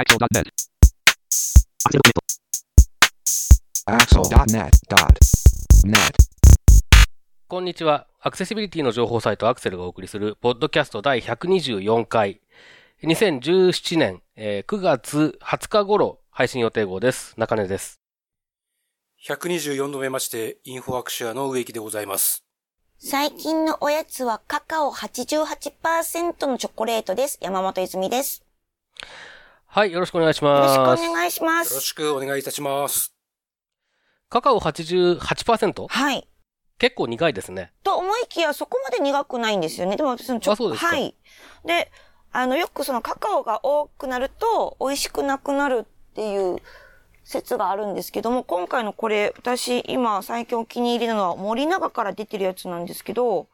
[0.00, 0.48] Axel.net.
[3.84, 6.16] Axel.net.net.
[7.48, 8.06] こんにちは。
[8.18, 12.40] アクセシビリティの情報サイトアクセルがお送りする、ポッドキャスト第124回。
[13.02, 17.34] 2017年、えー9月20日頃配信予定号です。
[17.36, 18.00] 中根です。
[19.28, 22.42] 124度目まして、インフォアクシアの植木でございます。
[22.98, 27.36] 最近のおやつはカカオ88%のチョコレートです。
[27.42, 28.42] 山本泉です。
[29.72, 31.02] はい、よろしくお願いしよろしくおます。
[31.04, 31.80] 願いしまよろす。
[31.80, 33.14] しくお願いいたします。
[34.28, 35.86] カカオ 88%?
[35.88, 36.26] はい。
[36.78, 37.72] 結構苦いですね。
[37.84, 39.96] と思いきや、そこまで苦くないんですよね。
[39.96, 41.14] でも、そのチョあそうですかはい。
[41.64, 41.92] で、
[42.32, 46.60] あの、よくそのカカオが多くなると、美味しくなくなるっていう
[47.22, 53.48] 説があるんですけども、今回のこれ、私、今、最近お気に入りなのは、森永から出てるやつなんですけど、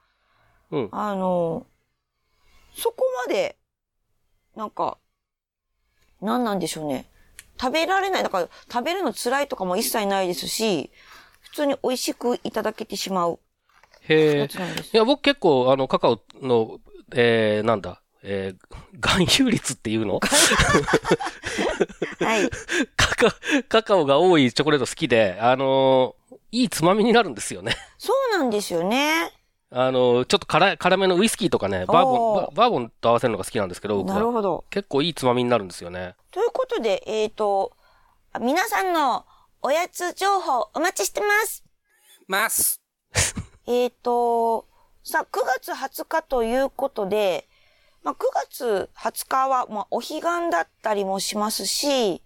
[0.70, 0.88] うん。
[0.92, 1.66] あの、
[2.74, 3.58] そこまで、
[4.54, 4.96] なんか、
[6.20, 7.06] なんなんでしょうね。
[7.60, 8.22] 食べられない。
[8.22, 10.90] だから、食べるの辛いとかも一切ないですし、
[11.40, 13.38] 普通に美味しくいただけてしまう
[14.02, 14.48] へえ
[14.92, 14.96] い。
[14.96, 16.78] や、僕結構、あの、カカオの、
[17.14, 20.20] えー、なんだ、えー、含有率っていうの？
[22.20, 22.50] はい。
[22.96, 23.34] カカ、
[23.68, 27.76] カカオが多いチョコレート好きで、あのーいいつまみになるんですよね。
[27.98, 29.30] そうなんですよね。
[29.78, 34.14] あのーちょっと辛い、辛めのウイスキーとかね、バーボン、ババーボンと合わせるのが好きなんですけど、僕は。
[34.14, 34.64] なるほど。
[34.70, 36.14] 結構いいつまみになるんですよね。
[36.30, 37.76] ということで、えっ、と、
[38.40, 39.26] 皆さんの
[39.60, 41.62] おやつ情報お待ちしてます。
[42.26, 42.80] ます。
[43.68, 44.66] えっ、と、
[45.04, 47.46] さあ、9月20日ということで、
[48.02, 52.22] まあ、9月20日は、まあ、お彼岸だったりもしますし、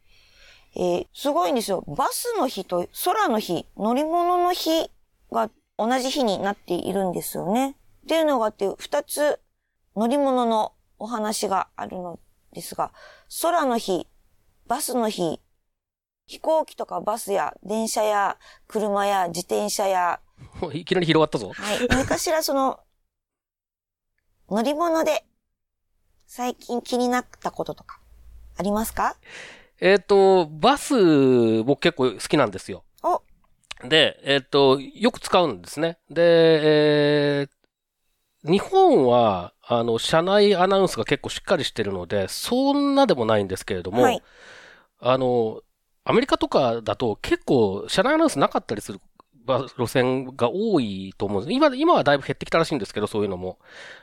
[0.76, 1.82] えーすごいんですよ。
[1.88, 4.88] バスの日と空の日、乗り物の日
[5.32, 7.70] が同じ日になっているんですよね。
[8.04, 9.40] っていうのがあって、二つ
[9.96, 12.18] 乗り物のお話があるの
[12.52, 12.92] ですが、
[13.40, 14.06] 空の日、
[14.66, 15.40] バスの日、
[16.26, 18.36] 飛行機とかバスや電車や
[18.68, 20.20] 車や自転車や
[20.74, 21.50] いきなり広がったぞ。
[21.54, 21.88] はい。
[21.88, 22.80] 何かしらその、
[24.50, 25.24] 乗り物で、
[26.26, 28.00] 最近気になったこととか、
[28.58, 29.16] ありますか？
[29.80, 32.84] えっ、と、バス、僕結構好きなんですよ。
[33.84, 35.98] お、で、えっ、と、よく使うんですね。
[36.10, 37.60] で、えー
[38.42, 44.22] 日本は、あの、車内アナウンスが結構しっかりしてるので、そんなでもないんですけれども、はい。
[45.00, 45.60] あの、
[46.04, 49.00] アメリカとかだと結構車内アナウンスなかったりする
[49.44, 51.54] ば路線が多いと思うんです。
[51.54, 53.58] 今、今はだいぶ減ってきたらしいんですけど、そういうのも。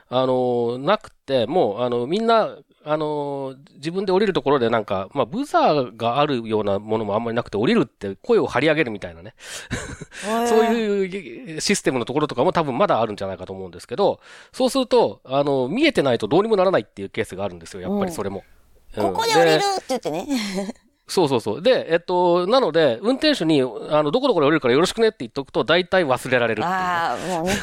[0.08, 9.34] あの、なくて、もう、あの、みんな、あの、自分で降りるところでなんか、まあ、ブザーがあるようなものもあんまりなくて、降りるって声を張り上げるみたいなね。
[10.48, 10.74] そうう。
[10.74, 14.20] いうシステムのところとかも多分まだあるんじゃないかと思うんですけど、
[14.52, 18.38] そうすると、あの、見えてないとどうにもならないっていうケースがあるんですよ、やっぱりそれも。
[18.38, 18.58] うん
[18.96, 20.26] ここで降りるって言ってね。
[21.08, 21.62] そうそうそう。
[21.62, 27.54] で、えっと、なので、運転手に、あの、どこどこで降りるからよろしくねって言っとくと、大体忘れられるっていうね、ああ、もうね。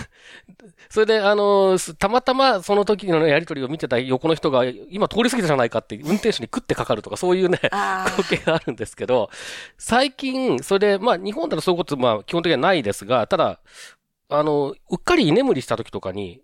[0.89, 9.29] それで、あの、すたまたまその時のやりとりを見てた横の人が、今通り過ぎたじゃないかって、運転手に食ってかかるとか、そういうね、あ光景があるんですけど、
[9.77, 13.59] 最近、それで、まあ、日本だとそういうこと、まあ、基本的にはないですが、ただ、
[14.29, 16.41] あの、うっかり居眠りした時とかに、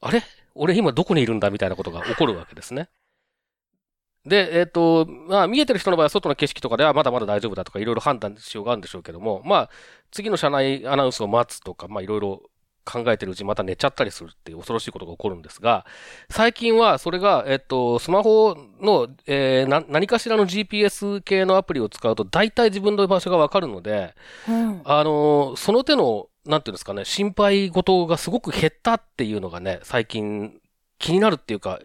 [0.00, 0.22] あれ？
[0.54, 1.50] 俺今どこにいるんだ？
[1.50, 2.88] みたいなことが起こるわけですね。
[4.28, 9.70] で、えっ、と、まあ、見えてる人の場合は外の景色とかではまだまだ大丈夫だとかいろいろ判断しようがあるんでしょうけども、まあ、
[10.10, 12.42] 次の車内アナウンスを待つとか、まあ、いろいろ
[12.88, 15.84] 考えてるうちにまた寝ちゃったりするっていう恐ろしいことが起こるんですが、
[16.30, 24.14] 最近はそれが、えっ、と、スマホの、えーな、何かしらの GPS 系のアプリを使うと大体自分の場所がわかるので、
[24.48, 24.50] あ。
[24.50, 24.80] うん。
[24.84, 30.58] あのーその手の、なんていうんですかね、心配事がすごく減ったっていうのがね、最近
[30.98, 31.80] 気になるっていうか、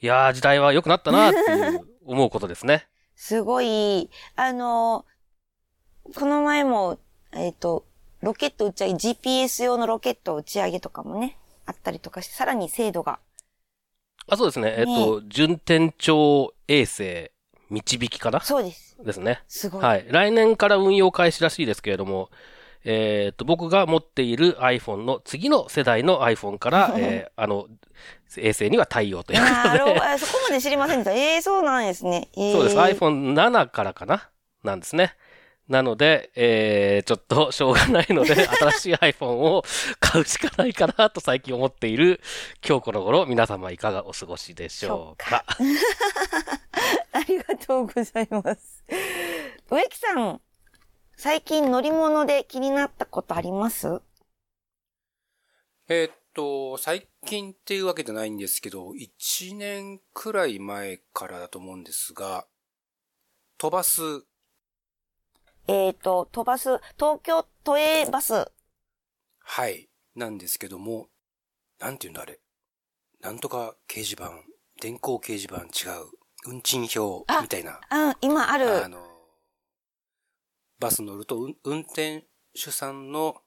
[0.00, 2.86] いやー、時代は良くなったなっていう 思うことですね。
[3.14, 5.04] すごい、あの、
[6.14, 6.98] この前も、
[7.32, 7.84] えっ、と、
[8.20, 13.20] ロケット打ち上げ、GPS 用のロケット打ち上げとかもね、あったりとかして、さらに精度が。
[14.26, 14.74] あ、そうですね。
[14.78, 17.30] えっと、順天頂衛星
[17.70, 18.40] 導きかな？
[18.40, 18.96] そうです。
[19.02, 19.42] ですね。
[19.48, 19.82] すごい。
[19.82, 20.06] はい。
[20.08, 22.30] 来年から運用開始らしいですけれども、
[22.84, 27.66] えっと、僕が持っている iPhone の次の世代の iPhone から、 えーあの、
[28.38, 29.94] 衛星には対応というなるほど。
[29.94, 31.12] ことで、あそこまで知りませんでした。
[31.12, 32.28] え えー、そうなんですね。
[32.36, 32.76] えー、そうです。
[32.76, 34.30] iPhone7 からかな
[34.62, 35.16] なんですね。
[35.68, 39.62] なので、えー、ちょっとしょうがないので、 新しい iPhone を
[40.00, 42.20] 買うしかないかなと最近思っている
[42.66, 45.44] 今日この頃、皆様いかがお過ごしでしょうか。
[47.12, 48.84] ありがとうございます。
[49.70, 50.40] 植木さん、
[51.16, 54.00] 最近乗り物で気になったことあります？
[55.88, 62.46] えーっと、最近っていうわけじゃないんですけど、1年くらい前からだと思うんですが、
[63.58, 64.02] 飛ばす、
[65.66, 68.50] えっ、と、飛ばす、東京都営バス。
[69.38, 71.08] はい、なんですけども、
[71.78, 72.40] なんて言うんだあれ。
[73.20, 74.30] なんとか掲示板、
[74.80, 76.06] 電光掲示板違う、
[76.46, 77.80] 運賃表あみたいな。
[77.90, 78.84] うん、今ある。
[78.84, 79.06] あの、
[80.78, 83.42] バス乗ると、うん運転手さんの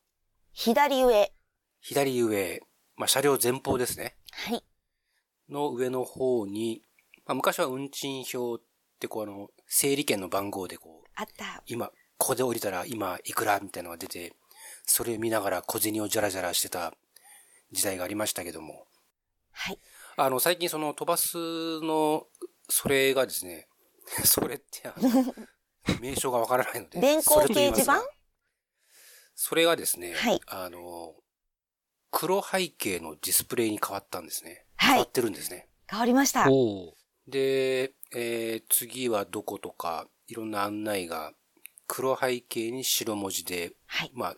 [0.54, 1.34] 左上。
[1.82, 2.62] 左上、
[2.96, 4.16] まあ、車両前方ですね。
[4.32, 4.64] はい。
[5.50, 6.84] の上の方に、
[7.26, 8.66] まあ、昔は運賃表っ
[9.00, 11.64] てこうあの、整理券の番号でこう、あった。
[11.66, 11.88] 今、
[12.18, 14.34] ここで降りたら今いくらみたいなのが出て、
[14.86, 16.94] それを見ながら小銭をジャラジャラしてた
[17.72, 18.88] 時代がありましたけども、
[19.52, 19.80] はい。
[20.18, 22.28] あの、最近その飛ばすの、
[22.70, 23.68] それがですね、
[24.26, 25.34] それってあの、
[26.00, 27.00] 名称がわからないので。
[27.00, 27.90] 電光掲示
[29.36, 31.16] それがですね、はいあの、
[32.14, 34.66] 黒背景のディスプレイに変わったんですね。
[34.78, 35.68] はい変わってるんですね。
[35.90, 36.48] 変わりました。
[36.50, 36.92] おー
[37.28, 41.34] で、えー次はどことか、いろんな案内が、
[41.88, 44.12] 黒背景に白文字で、はい。
[44.14, 44.36] まあ、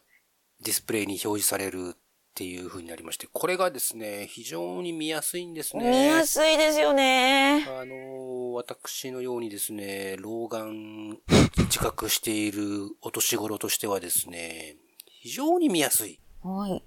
[0.61, 1.97] ディスプレイに表示されるっ
[2.33, 5.89] ていう風になりまして、これがですね、非常に見やすいんですね。
[5.89, 7.65] 見やすいですよね。
[7.67, 11.19] あの、私のようにですね、老眼
[11.57, 14.77] 自覚しているお年頃としてはですね、
[15.21, 16.19] 非常に見やすい。
[16.43, 16.83] はい。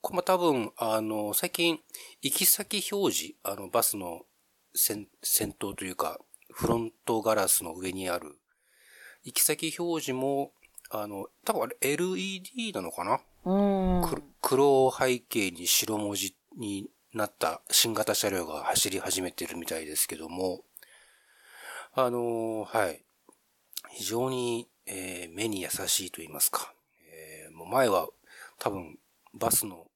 [0.00, 1.78] これも多分、あの、最近、
[2.22, 4.22] 行き先表示、あの、バスの
[4.74, 6.18] 先先頭というか、
[6.52, 8.38] フロントガラスの上にある、
[9.24, 10.52] 行き先表示も、
[10.90, 14.02] あの、多分あれ LED なのかな、うん。
[14.02, 20.64] く黒背景に白文字になった新型車両が走り始めてるみたいですけども、
[21.92, 23.04] あのはい。
[23.90, 26.72] 非常に、えー目に優しいと言いますか。
[27.12, 28.08] えーもう前は
[28.58, 28.98] 多分
[29.34, 29.89] バスの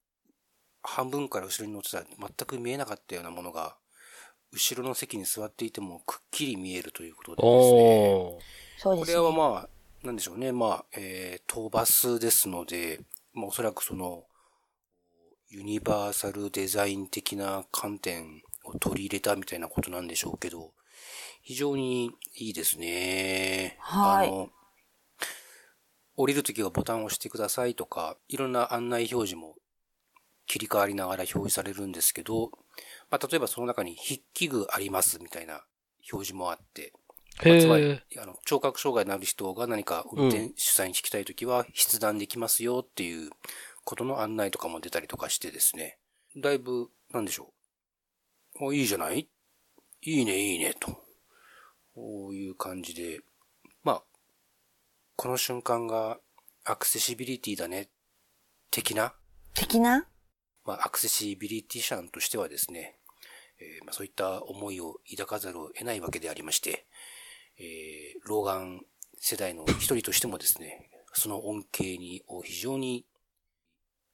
[0.85, 3.77] 半分から後ろに乗ってたら全く見えなかったようなものが、
[4.53, 8.15] 後ろの席に座っていてもくっきり見えるということでですね。
[8.15, 8.45] おーこれ
[8.79, 9.19] そうですね。
[9.19, 10.53] はまあ、なんでしょうね。
[10.53, 13.01] まあ、えー、トバスですので、
[13.33, 14.25] まあおそらくその、
[15.49, 20.73] ユニバーサルデザイン的な観点を取り入れたみたいなことなんでしょうけど、
[21.43, 23.77] 非常にいいですね。
[23.81, 24.51] はいあの、
[26.17, 29.57] 降りるときはボタンを押してくださいとか、いろんな案内表示も
[30.47, 32.51] 切り替わりながら表示されるんですけど、
[33.11, 35.63] まあ、例えばその中に筆記具ありますみたいな
[36.13, 36.93] 表示もあって、
[37.45, 43.31] まあつまりあの、聴覚障害のある人が何か運転手さんに聞きたいときは筆談できますよっていう
[43.85, 45.99] ことの案内とかも出たりとかしてですね。
[46.37, 47.53] だいぶ、なんでしょ
[48.61, 48.67] う。
[48.67, 49.29] お、いいじゃない？
[50.03, 50.93] いいね、いいね、と。
[51.95, 53.21] こういう感じで。
[53.83, 54.03] まあ、
[55.17, 56.19] この瞬間が
[56.65, 57.89] アクセシビリティだね、
[58.71, 59.15] 的な、
[59.55, 60.07] 的な？
[60.65, 62.97] まあ、アクセシビリティシャンとしてはですね、
[63.61, 66.87] えーまあ、そういった思いを抱かざるを得ないわけでありまして、
[67.59, 68.81] えー老眼
[69.19, 73.05] 世代の一人としてもですね、その恩恵にを非常に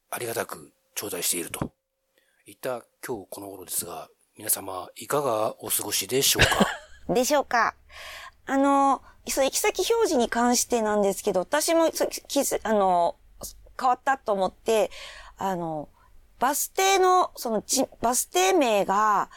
[0.09, 1.73] ありがたく頂戴していると
[2.45, 6.67] いった今日この頃ですが、皆様いかがお過ごしでしょうか？
[7.13, 7.75] でしょうか？
[8.45, 11.85] あの、そう、行き先表示に関してなんですけど、私も、
[12.63, 13.15] あの、
[13.79, 14.91] 変わったと思って、
[15.37, 15.89] あの、
[16.41, 19.29] バス停の、そのち、バス停名が、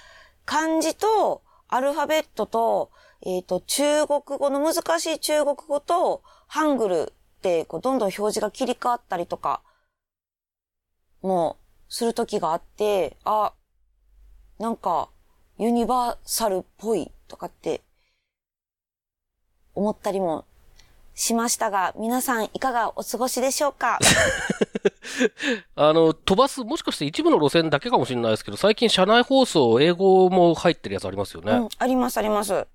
[0.46, 9.60] 漢字と、アルファベットと、えっ、と、中国語の難しい中国語と、ハングルって、こう、どんどん表示が切り替わったりとか、
[11.20, 11.58] も
[11.90, 13.52] う、する時があって、あ、
[14.58, 15.10] なんか、
[15.58, 17.82] ユニバーサルっぽいとかって、
[19.74, 20.46] 思ったりも
[21.14, 23.98] しましたが、皆さんいかがお過ごしでしょうか？
[25.76, 31.52] あの、飛ばす、もしかして一部の路線だけかもしれないですけど、最近車内放送、英語も入ってるやつありますよね。
[31.52, 32.66] うん、ありますあります。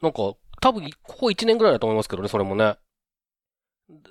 [0.00, 2.76] なんか、多分、ここ1年ぐらいだと思いますけどね、それもね。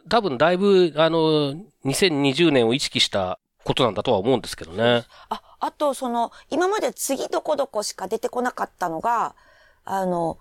[0.09, 1.53] 多分、だいぶ、あの、
[1.85, 5.05] 2020年を意識したことなんだとは思うんですけどね。
[5.29, 9.35] あ、あと、その、今まで次どこどこしか出てこなかったのが、
[9.85, 10.37] あの、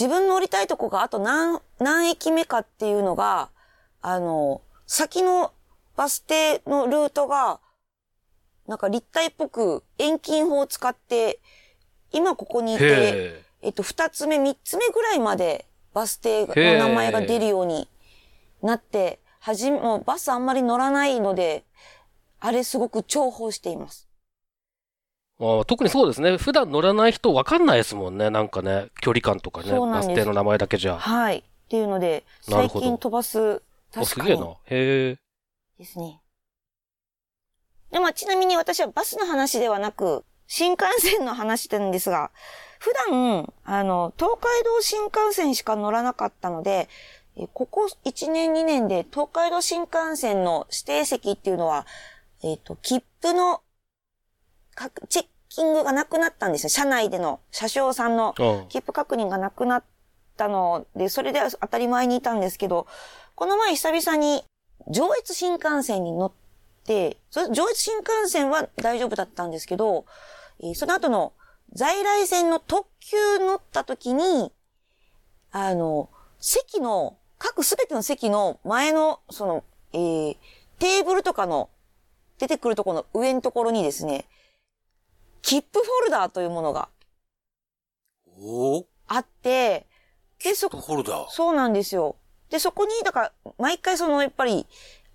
[0.00, 3.50] 自分の降りたいとこがあと何、何駅目かっていうのが、
[4.00, 5.52] あの、先の
[5.94, 7.60] バス停のルートが、
[8.66, 11.38] なんか立体っぽく遠近法を使って、
[12.12, 17.86] 今ここにいて、へえっと、二つ目、三つ目ぐらいまでバス停の名前が出るように
[18.62, 21.62] なって、はじめ、もうバスあんまり乗らないので、
[22.40, 24.08] あれすごく重宝しています。
[25.40, 26.36] あ特にそうですね。
[26.36, 28.28] 普段乗らない人わかんないですもんね。
[28.28, 29.72] なんかね、距離感とかね。
[29.72, 30.98] バス停の名前だけじゃ。
[30.98, 31.38] はい。
[31.38, 34.46] っていうので、最近飛ばす、確かにげえな。
[34.46, 35.18] へえ。
[35.78, 36.20] ですね。
[37.90, 42.30] でも、ちなみに私はバスの話ではなく、新幹線の話なんですが、
[42.78, 46.88] 普段、あの、東海道新幹線しか乗らなかったので、
[47.36, 51.86] えここ1年2年で東海道新幹線の指定席っていうのは、
[52.42, 53.62] えっ、と、切符の、
[55.08, 56.68] チェッキングがなくなったんですよ。
[56.70, 58.34] 車内での車掌さんの
[58.68, 59.84] 切符確認がなくなっ
[60.36, 62.86] たので、それで当たり前にいたんですけど、
[63.34, 64.44] この前久々に
[64.88, 66.32] 上越新幹線に乗っ
[66.84, 70.06] て、上越新幹線は大丈夫だったんですけど、
[70.60, 71.32] えー、その後の
[71.72, 74.52] 在来線の特急乗った時に、
[75.52, 76.08] あの、
[76.38, 80.36] 席の、各すべての席の前の、その、えー、
[80.78, 81.70] テーブルとかの
[82.38, 84.26] 出てくるところの上のところにですね、
[85.42, 86.88] 切符フォルダーというものが、
[89.06, 89.86] あって、
[90.42, 92.16] で、そ、フォルダーそうなんですよ。
[92.48, 94.66] で、そこに、だから、毎回その、やっぱり、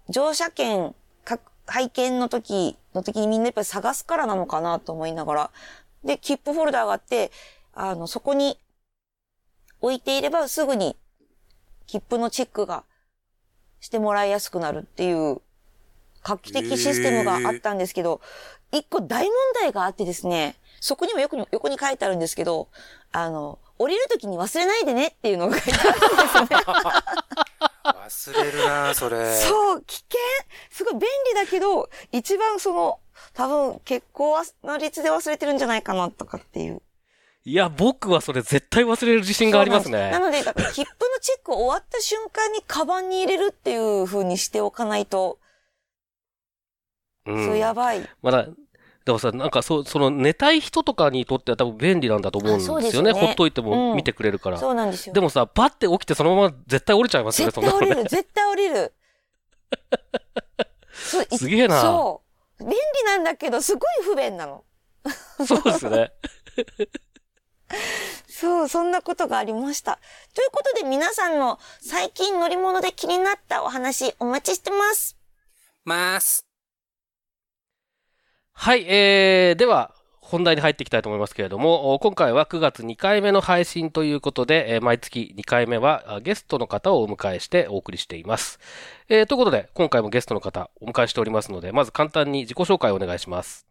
[0.09, 0.93] 乗車券、
[1.67, 5.51] 拝見の時の時にみんなやっぱり探すからなのかなと思いながら。
[6.03, 7.31] で、切符フォルダーがあって、
[7.73, 8.59] あの、そこに
[9.81, 10.95] 置いていればすぐに
[11.87, 12.83] 切符のチェックが
[13.79, 15.41] してもらいやすくなるっていう
[16.23, 18.21] 画期的システムがあったんですけど、
[18.71, 19.31] 一個大問
[19.61, 22.67] 題があってですね、そこにもよく横に書いてあるんですけど、
[23.11, 26.47] あの、降りるときに忘れないでねっていうのが書いてあるんですよね。
[27.85, 29.35] 忘れるなそれ。
[29.39, 30.19] そう、危険
[30.69, 32.99] すごい便利だけど、一番その、
[33.33, 36.81] 多分結構な率で忘れてるんじゃないかなとかっていう。
[37.43, 40.09] いや、僕はそれ絶対忘れる自信がありますね。
[40.09, 45.37] なので、だから切符のチェック終わった瞬間にカバンに入れるっていう風にしておかないと、
[47.25, 48.07] うん、それやばい。
[48.21, 48.47] まだ、
[49.05, 53.13] でもさ、なんかそう、その寝たい人とかにとっては多分便利なんだと思うんですよね。
[53.13, 55.13] ねほっといても見てくれるから、うん、そうなんですよ。
[55.13, 58.93] でもさ、バッて起きてそのまま絶対降りちゃいますよね、絶対降りる、絶対降りる。
[61.37, 61.81] すげえな。
[61.81, 62.23] そ
[62.59, 62.63] う。
[62.63, 64.63] 便利なんだけど、すごい不便なの。
[65.45, 66.11] そうですね。
[68.27, 69.99] そう、そんなことがありました。
[70.33, 75.17] ということで皆さんの最近乗り物で気になったお話お待ちしてます。
[75.83, 76.44] ます。
[78.57, 88.59] はい、えー、では、本題に入っていきたいと思いますけれども、今回は9月2回目の配信ということで、毎月2回目はゲストの方をお迎えしてお送りしています。
[89.07, 93.67] えー、ということで、今回もゲストの方お迎えしておりますので、まず簡単に自己紹介をお願いします。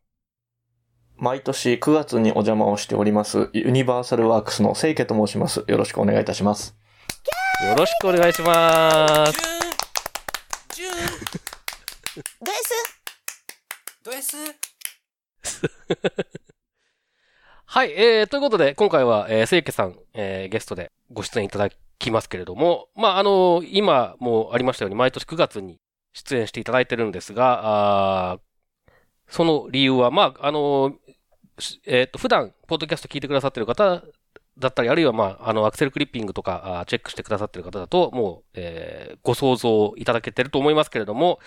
[1.16, 5.64] 毎年9月にお邪魔をしております、ユニバーサルワークスの清家と申します。
[5.66, 6.76] よろしくお願いいたします。
[7.68, 9.32] よろしくお願いします。
[12.44, 12.74] ド S
[14.04, 14.73] ド S
[17.66, 25.80] はい、えー、ということで、今回は、えー、せいけさん、えー、ゲストでご出演いただきますけれども、まあ、あのー、今もありましたように、毎年9月に
[26.12, 28.38] 出演していただいてるんですが、あ
[29.28, 30.94] その理由は、まあ、あのー、
[31.86, 34.02] えっ、ー、と、普段、ポッドキャスト聞いてくださってる方
[34.58, 41.40] だったり、あるいは、まあ、あの、アクセルクリッピングとか、あチェックしてくださってる方だと、もう、えー、ご想像いただけてると思いますけれども、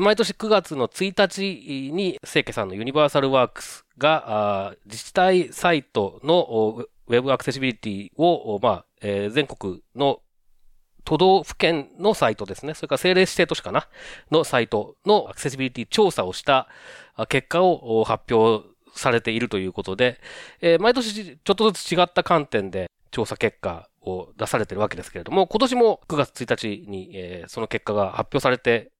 [0.00, 10.20] 毎年9月の1日に、清家さんのユニバーサルワークスが、自治体サイトのウェブアクセシビリティを、まあ、全国の
[11.04, 12.74] 都道府県のサイトですね。
[12.74, 13.88] それから政令指定都市かな？
[14.30, 16.68] のサイトのアクセシビリティ調査をした
[17.28, 20.20] 結果を発表されているということで、
[20.60, 28.91] えー、毎年ちょっとずつ違った観点で調査結果を出されているわけですけれども、今年も9月1日に、えー、その結果が発表されて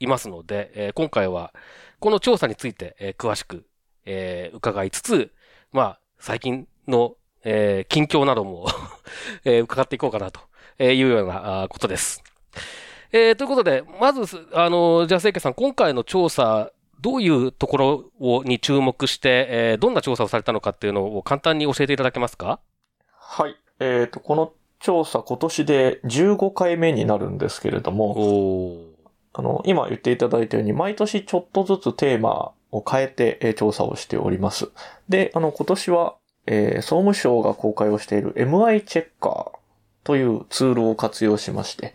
[0.00, 1.52] いますので、えー、今回は
[2.00, 3.64] この調査について、えー、詳しく、
[4.04, 5.32] えー、伺いつつ、
[5.72, 7.14] まあ、最近の、
[7.44, 8.66] えー、近況なども
[9.44, 10.40] えー、伺っていこうかなと
[10.82, 12.22] いうようなことです。
[13.12, 22.60] えー、ということで、まず、あの、じゃあ、聖家さん、今回の調査、どういうところをに注目して、えー、どんな調査をされたのかっていうのを簡単に教えていただけますか？
[23.16, 23.56] はい。
[23.80, 28.76] えっ、ー、と、この調査今年で15回目になるんですけれども、
[29.32, 34.70] あの、今言っていただいたように、毎年ちょっとずつテーマを変えて、調査をしております。
[35.08, 39.60] で、あの、今年は、えー、総務省が公開をしている MI チェッカー
[40.04, 41.94] というツールを活用しまして、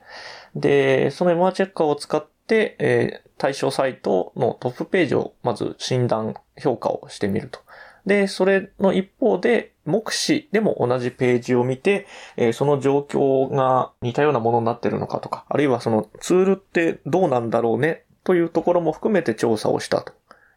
[0.55, 7.59] で、その MI チェッカーを使って、えー、対象サイトのトップページをまず診断、評価をしてみると。
[8.05, 12.07] で、それの一方で、目視でも同じページを見て、
[12.37, 20.13] えー、その状況が似たようなものになってるのかとか、あるいはそのツールってどうなんだろうねというところも含めて調査をしたと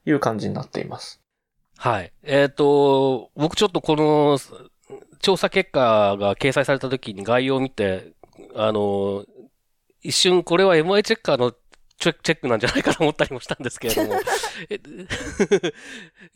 [0.07, 1.21] いう感じになっています。
[1.76, 2.12] はい。
[2.25, 4.38] えっ、ー、と、僕ちょっとこの
[5.21, 8.12] 調査結果が掲載された時に概要を見て、
[8.55, 9.25] あの、
[10.02, 11.52] 一瞬これは MI チェッカーの
[11.99, 14.14] チェックなんじゃないかと思ったりもしたんですけれども。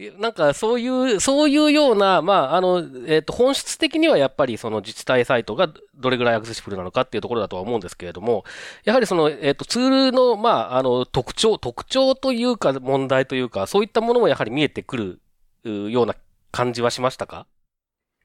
[0.18, 8.44] なんかそういう、そういうような、まあ、あの、えっ、ー、と、本質的にはやっぱりその自治体サイトがどれぐらいアクセシブルなのかっていうところだとは思うんですけれども、
[8.84, 15.20] やはりその、えっ、ー、と、ツールの、まあ、あの、特徴、特徴というか問題というか、そういったものもやはり見えてく
[15.64, 16.16] るような
[16.50, 17.46] 感じはしましたか？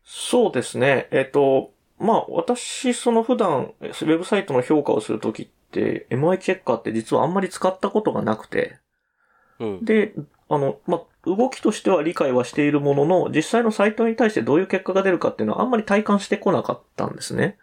[0.04, 1.08] そうですね。
[1.12, 8.78] えっ、ー、と、まあ、私、その普段、ウェブサイトの評価をするときって、MI チェッカーって実はあんまり使ったことがなくて、
[9.60, 10.14] うん、で、
[10.50, 17.58] あの、まあ、動きとしては理解はしているものの、実際のサイトに対してどういう結果が出るかっていうのはあんまり体感してこなかったんですね。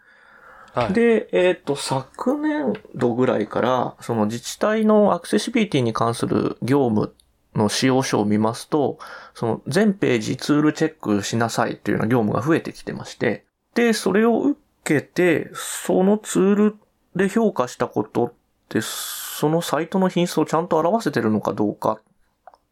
[0.73, 7.15] はい、で、えっ、ー、と、昨年度ぐらいから、その自治体のアクセシビリティに関する業務
[7.55, 8.99] の使用書を見ますと、
[9.33, 16.77] その全ページツールチェックしなさいというような業務が増えてきてまして、で、それを受けて、そのツール
[17.15, 18.33] で評価したことっ
[18.69, 22.01] て、そのサイトの品質をちゃんと表せてるのかどうかっ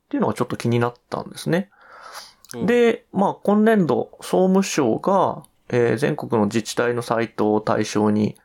[0.09, 1.69] ていうのがちょっと気になったんですね。
[2.53, 8.35] うん、で、まあ、今年度、総務省が、えー、全国の自治体のサイトを対象に、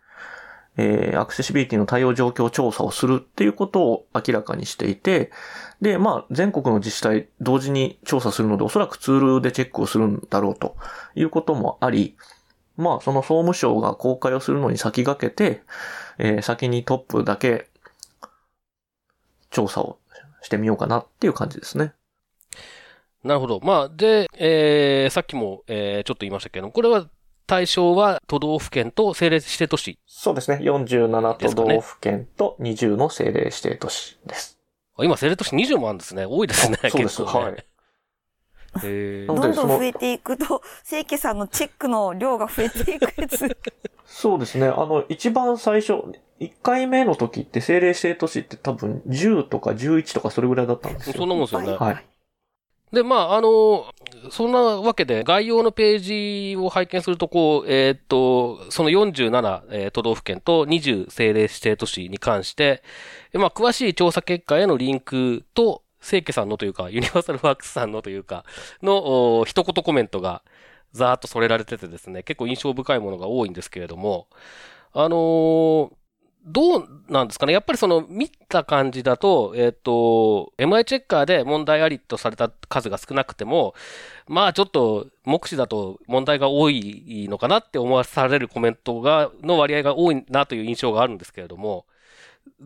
[0.77, 5.33] えー、アクセシビリティの対応状況調査をするっていうことを明らかにしていて、
[5.81, 10.77] で、まあ、全国の自治体同時に調査するので、おそらくツールでチェックをするんだろうと
[11.17, 12.17] いうこともあり、
[12.79, 15.63] まあ、その総務省が公開をするのに先駆けて、
[16.19, 17.69] えー、先にトップだけ
[19.51, 19.99] 調査を
[20.43, 21.93] してみようかなっていう感じですね。
[23.25, 23.61] なるほど。
[23.63, 27.09] まあ、で、えー、さっきも、えー、ちょっと言いましたけど、これは
[27.49, 30.61] 対象は都道府県と政令指定都市、そうですね。
[30.63, 34.57] 47都道府県と20の政令指定都市です。
[34.99, 36.27] 今、政令都市20もあるんですね。
[36.27, 36.77] 多いですね。
[36.91, 37.23] そうです。
[37.23, 37.65] ね、はい。
[39.27, 43.57] どんどん増えていくと、清家さんのチェックの量が増えていくやつ。
[44.05, 44.67] そうですね。
[44.67, 45.93] あの、一番最初、
[46.41, 51.17] 1回目の時って政令指定都市って多分10とか11とかそれぐらいだったんですよ。
[51.17, 51.73] そんなもんですよね。
[51.73, 52.05] はい。
[52.93, 53.93] で、まあ、あの、
[54.31, 55.99] そんなわけで、概要のペー
[56.53, 62.83] ジを拝見すると、こう、えー、っと、その47、えー、都道府県と20政令指定都市に関して、
[63.35, 68.45] まあ、詳しい調査結果へのリンクと、清家さんのというか、ユニバーサルワークスさんのというか、
[68.83, 70.43] の、一言コメントが、
[70.93, 74.29] ざーっと添えられててですね、結構印象深いものが多いんですけれども、
[74.93, 75.91] あのー、
[76.51, 77.53] どうなんですかね？
[77.53, 83.75] やっぱりその見た感じだと、えっ、ー、と、MI チェッカーで問題ありとされた数が少なくても、
[84.29, 91.85] まあちょっと目視だと問題が多いのかなって思わされるコメントが、の割合が多いなという印象があるんですけれども、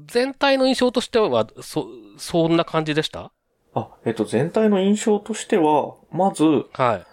[0.06, 1.86] 全体の印象としては、そ、
[2.18, 3.32] そんな感じでした？
[3.74, 7.06] あ、えっと、全体の印象としては、まず、はい。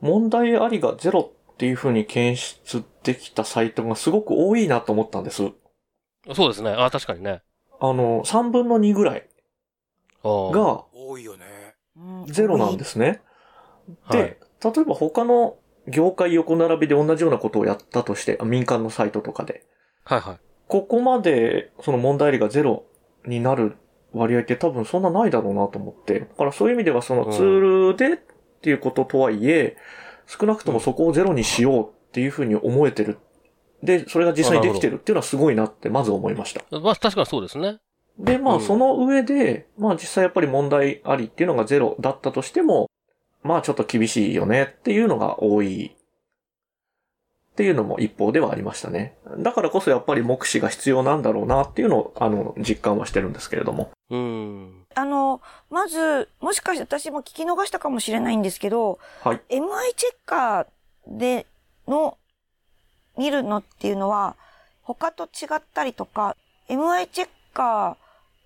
[0.00, 5.50] 問題ありがゼロっていう風に検出できたサイトがすごく多いなと思ったんです。
[6.34, 6.70] そうですね。
[6.70, 7.42] あ、確かにね。
[7.80, 9.28] あの、3分の2ぐらい
[10.22, 11.46] が、多いよね。
[12.26, 13.22] ゼロなんですね。
[14.10, 14.36] で、はい、
[14.74, 15.56] 例えば他の
[15.88, 19.64] 業界横並びで同じようなことをやったとして、民間のサイトとかで。
[20.04, 20.45] はいはい。
[20.68, 22.84] ここまで、その問題例がゼロ
[23.26, 23.76] になる
[24.12, 26.20] 割合って多分そんなないだろうなと思って。
[26.20, 28.18] だからそういう意味ではそのツールでっ
[28.62, 29.76] ていうこととはいえ、
[30.26, 33.18] 少なくともそこをゼロにしようっていうふうに思えてる。
[33.82, 36.62] で、それが実際にできてるっていうのはすごいなってまず思いました。
[36.80, 37.78] まあ確かにそうですね。
[38.18, 42.90] で、まあその上で、まあ実際やっぱり問題ありっていうのがゼロだったとしても、
[43.42, 45.95] まあちょっと厳しいよねっていうのが多い
[47.56, 49.16] っていうのも一方ではありましたね。
[49.38, 53.90] だからこそやっぱり目視が必要なんだろうなっていうのを、あの、実感はしてるんですけれども。
[54.10, 54.84] うん。
[54.94, 55.40] あの、
[55.70, 59.40] まず、もしかして私も聞き逃したかもしれないんですけど、はい。
[59.48, 60.66] MI チェッカー
[61.08, 61.46] で
[61.88, 62.18] の、
[63.16, 64.36] 見るのっていうのは、
[64.82, 66.36] 他と違ったりとか、
[66.68, 67.96] MI チェッカ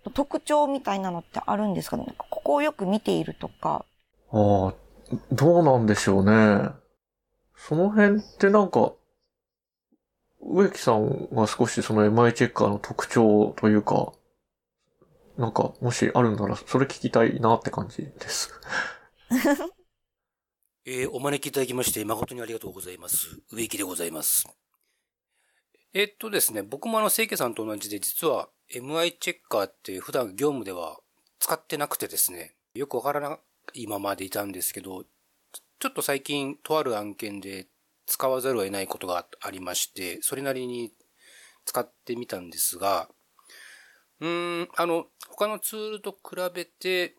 [0.04, 2.14] ーの特徴みたいなのってあるんですかね？
[2.16, 3.84] ここをよく見ているとか。
[4.30, 4.74] ああ、
[5.32, 6.70] どうなんでしょうね。
[7.56, 8.92] その辺ってなんか、
[10.40, 14.12] 植木さんが少しその MI チェッカーの特徴というか、
[15.36, 18.50] なんか、もしあるんなら、それ聞きたいなって感じです。
[20.84, 23.40] えー、お招きいただきまして、誠にありがとうございます。
[23.50, 24.46] 植木でございます。
[25.92, 31.00] えっとですね、僕もあの、清家さんと同じで、実は MI チェッカーって普段業務では
[31.38, 33.38] 使ってなくてですね、よくわからな
[33.74, 35.04] いままでいたんですけど、
[35.78, 37.66] ちょっと最近、とある案件で
[38.10, 40.92] 使わざるを得ないことがありまして、それなりに
[41.64, 43.08] 使ってみたんですが、
[44.18, 47.12] うーん、あの、他のツールと比べてっ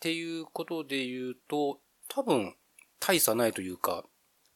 [0.00, 2.56] ていうことで言うと、多分
[2.98, 4.04] 大差ないというか、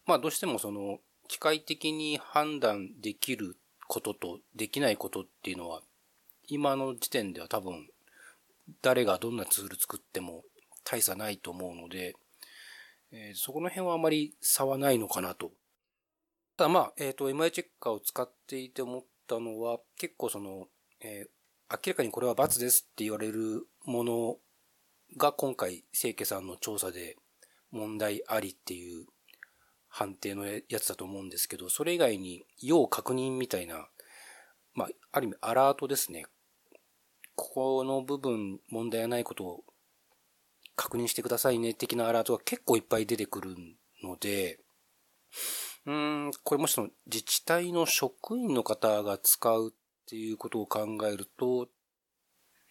[0.05, 5.83] まあどうしてもその機械的に判断できることとできないことっていうのは
[6.49, 7.89] 今の時点では多分、
[8.83, 10.43] 誰がどんなツール作っても
[10.83, 12.17] 大差ないと思うので、
[13.13, 15.53] えー、そこの辺はあまり差はないのかなと。
[16.59, 20.67] ただまあ、えっ、ー、と、MI チェッカーを使っていて思ったのは、結構その、
[21.01, 24.37] えー、明らかにこれは罰ですって言われるもの
[25.17, 27.17] が今回、清家さんの調査で
[27.71, 29.07] 問題ありっていう
[29.89, 33.87] 判定のやつだと思うんですけど、それ以外に要確認みたいな、
[34.75, 36.27] まあ、ある意味アラートですね。
[37.37, 39.65] ここの部分問題がないことを
[40.75, 43.55] 確認してくださいね的なアラートが結構いっぱい出てくる
[44.03, 44.59] ので、
[45.89, 49.73] うーん、これもしその自治体の職員の方が使うっ
[50.07, 51.67] ていうことを考えると、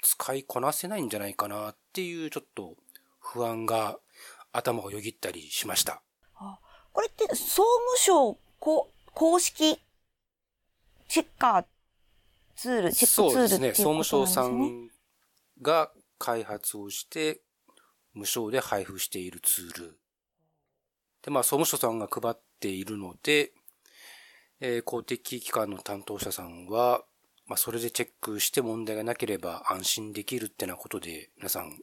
[0.03, 2.75] 使いこなせないんじゃないかなっていうちょっと
[3.19, 3.97] 不安が
[4.53, 6.03] 頭をよぎったりしました。
[6.93, 7.65] これって総務
[7.97, 9.80] 省公式
[11.08, 11.65] チェッカー
[12.56, 13.58] ツール、チェックツールっていうことなんですね。
[13.58, 13.69] そうですね。
[13.69, 14.89] 総務省さん
[15.63, 17.41] が開発をして、
[18.13, 19.99] 無償で配布しているツール。
[21.23, 23.52] で、まあ、総務省さんが配っているので、
[24.60, 27.04] えー、公的機関の担当者さんは、
[27.46, 31.80] まあ、それでチェックして問題がなければ安心できるってなことで、皆さん、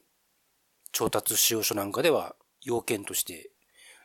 [0.91, 3.51] 調達使用書なんかでは要件として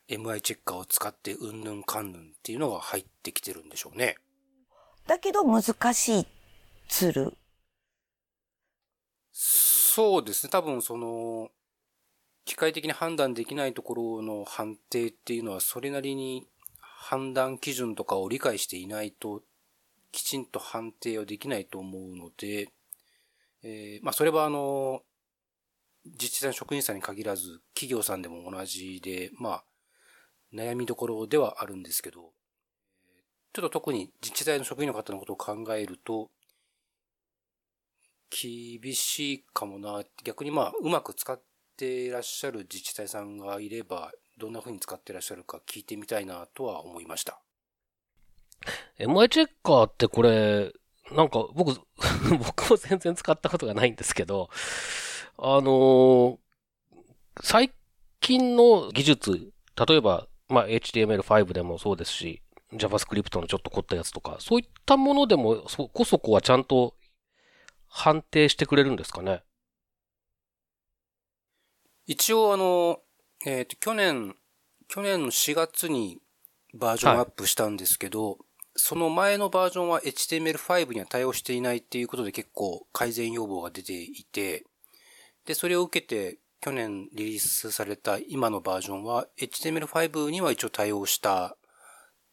[0.09, 4.17] MI チェッカーを使ってうんぬんかんぬんっていうのが入ってきてるんでしょうね。
[5.07, 6.27] だけど難しい
[6.89, 7.37] ツール。
[9.33, 10.51] そうですね。
[10.51, 11.51] 多分その、
[12.45, 16.49] 機械的に判断できないところの判定っていうのはそれなりに
[17.03, 19.43] 判断基準とかを理解していないと
[20.13, 22.69] きちんと判定はできないと思うので、
[23.63, 25.01] えー、まあそれはあの、
[26.05, 29.65] 自治体の職員さんに限らず企業さんでも同じで、まあ
[30.55, 32.33] 悩みどころではあるんですけど、
[33.55, 36.31] ちょっと特に自治体の職員の方のことを考えると、
[38.31, 40.05] 厳しいかもな。
[40.23, 41.43] 逆にまあ、うまく使っ
[41.77, 47.41] ていらっしゃる自治体さんがいれば、どんな風に使っていらっしゃるか聞いてみたいなとは思いました。
[48.99, 50.73] MI チェッカーってこれ、
[51.13, 51.81] なんか僕、
[52.45, 54.51] 僕も全然使ったことがないんですけど、
[55.39, 56.39] あのー、
[57.43, 57.73] 最
[58.21, 59.53] 近の技術、
[59.89, 66.97] 例えばまあ、HTML5 でもそうですし、JavaScript のちょっと凝ったやつとか、そういったものでもそこそこはちゃんと
[67.87, 69.43] 判定してくれるんですかね？
[72.07, 73.01] 一応あの、
[73.45, 74.37] えっ、ー、と、去年、
[74.89, 76.19] 去年の4月に
[76.75, 78.39] バージョンアップしたんですけど、はい、
[78.77, 84.65] その前のバージョンは HTML5 には対応していないっていうことで結構改善要望が出ていて、
[85.47, 91.57] で、それを受けて去年リリースされた今のバージョンは HTML5 には一応対応した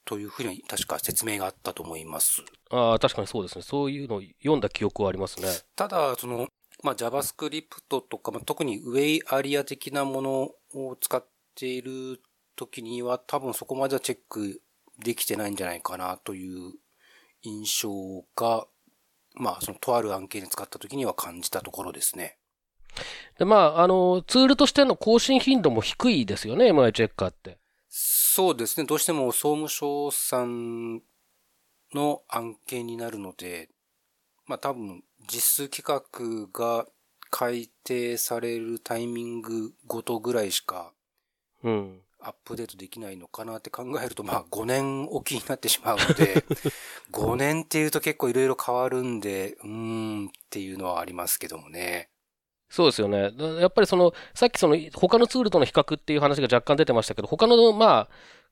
[0.03, 2.43] というふうに確か説明があったと思います。
[2.69, 3.61] ああ、確かにそうですね。
[3.61, 5.47] そういうのを読んだ記憶はありますね。
[5.75, 6.47] ただ、その、
[6.83, 11.25] まあ、JavaScript とか、まあ、特にウェイアリア的なものを使っ
[11.55, 12.21] ている
[12.55, 14.61] 時には多分そこまではチェック
[15.03, 16.73] できてないんじゃないかなという
[17.43, 18.67] 印象が、
[19.35, 22.37] まあ、そのとある案件に使った時には感じたところですね。
[23.37, 27.59] で、まあ、あの、ツールとしての更新頻度も低いですよね、MI チェッカーって。
[27.89, 28.85] そうですね。
[28.85, 31.01] どうしても総務省さん
[31.93, 33.69] の案件になるので、
[34.45, 36.85] まあ多分実数規格が
[37.29, 40.91] 改定されるタイミングごとぐらいしか、
[41.63, 41.99] うん。
[42.19, 46.43] アップデートできないのかなって考えると、まあ5年おきになってしまうので、
[47.11, 49.69] 5年っていうと結構いろいろ変わるんで、うー
[50.25, 52.09] んっていうのはありますけどもね。
[52.69, 53.31] そうですよね。
[53.61, 58.09] やっぱりその、さっきその、他のツールとの比較っていう話が若干出てましたけど、他の、まあ、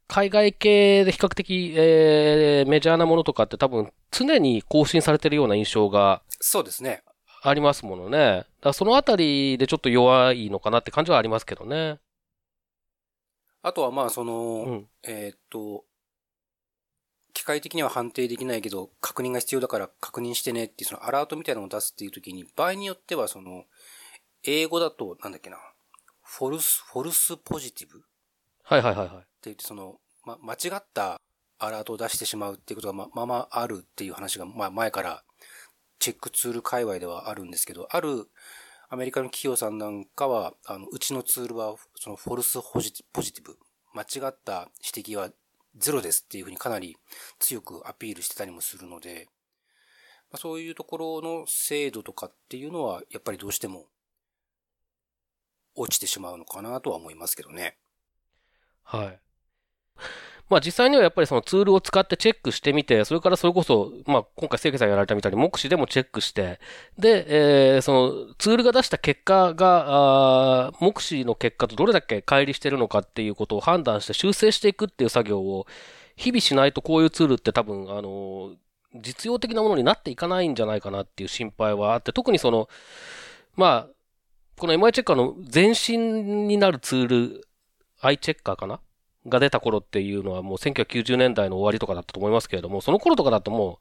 [0.08, 6.22] 海外系で比較的、えー、メジャーなものとかって多分常に更新されてるような印象が。
[6.40, 7.04] そうですね。
[7.50, 8.18] ありますものね。
[8.20, 12.00] だからそのあたりでちょっと弱いのかなって感じはありますけどね。
[13.62, 15.86] あとはまあその、うん、えー、っと、
[17.34, 23.66] 機械的には判定できないけど、確認が必要だから確認してねっていう、そのアラートみたいなのを出すっていう時に、場合によってはその、
[24.44, 25.58] 英語だと、なんだっけな、
[26.24, 28.04] フォルス、フォルスポジティブ
[28.64, 29.18] はいはいはいはい。
[29.18, 31.20] って言って、その、ま、間違った
[31.60, 35.24] アラートを出してしまうっていうことがま、ままあるっていう話が、まあ前から
[36.06, 38.28] チェックツール界隈ではあるんですけど、ある
[38.90, 43.58] アメリカの企業さんなんかは、あの、うちのツールは、そのフォルスポジティブ、
[43.92, 45.32] 間違った指摘は
[45.76, 46.96] ゼロですっていうふうにかなり
[47.40, 49.30] 強くアピールしてたりもするので、
[50.32, 53.88] まあ、そういうところの精度とかっていうのは、やっぱりどうしても
[55.74, 57.78] 落ちてしまうのかなとは思いますけどね。
[58.84, 59.25] はい。
[60.50, 66.60] まあ実際にはやっぱりそのツールを使ってチェックしてみて、それからそれこそ、まあ今回清家さんやられたみたいに目視でもチェックして、
[67.00, 69.86] で、えー、そのツールが出した結果が、
[70.68, 75.66] あ目視の結果とどれだけ乖離してるのかっていうことを判断して修正していくっていう作業を
[76.16, 78.54] 日々しないとこういうツールって多分、あの、
[79.02, 82.70] 実用的なものになっていかないんじゃないかなっていう心配はあって、特にその、
[83.56, 83.96] まあ、
[84.58, 85.98] この MI チェッカーの前身
[86.48, 87.48] になるツール、
[88.00, 88.80] i チェッカーかな
[89.28, 93.80] が出た頃っていうのはもう1990年代の終わりとかだったと思いますけれども、その頃とかだとも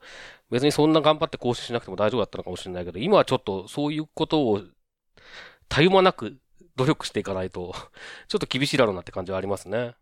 [0.50, 4.62] う別にそんな頑張って更新しなくても大丈夫だったのかもしれないけど、今はちょっとそういうことを
[5.68, 6.36] たゆまなく
[6.76, 7.74] 努力していかないと、
[8.28, 9.94] ちょっと厳しいだろうなって感じはありますね。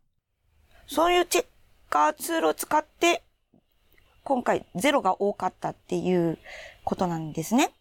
[0.86, 1.46] そういうチェッ
[1.90, 3.22] カーツールを使って、
[4.24, 6.38] 今回ゼロが多かったっていう
[6.84, 7.72] ことなんですね。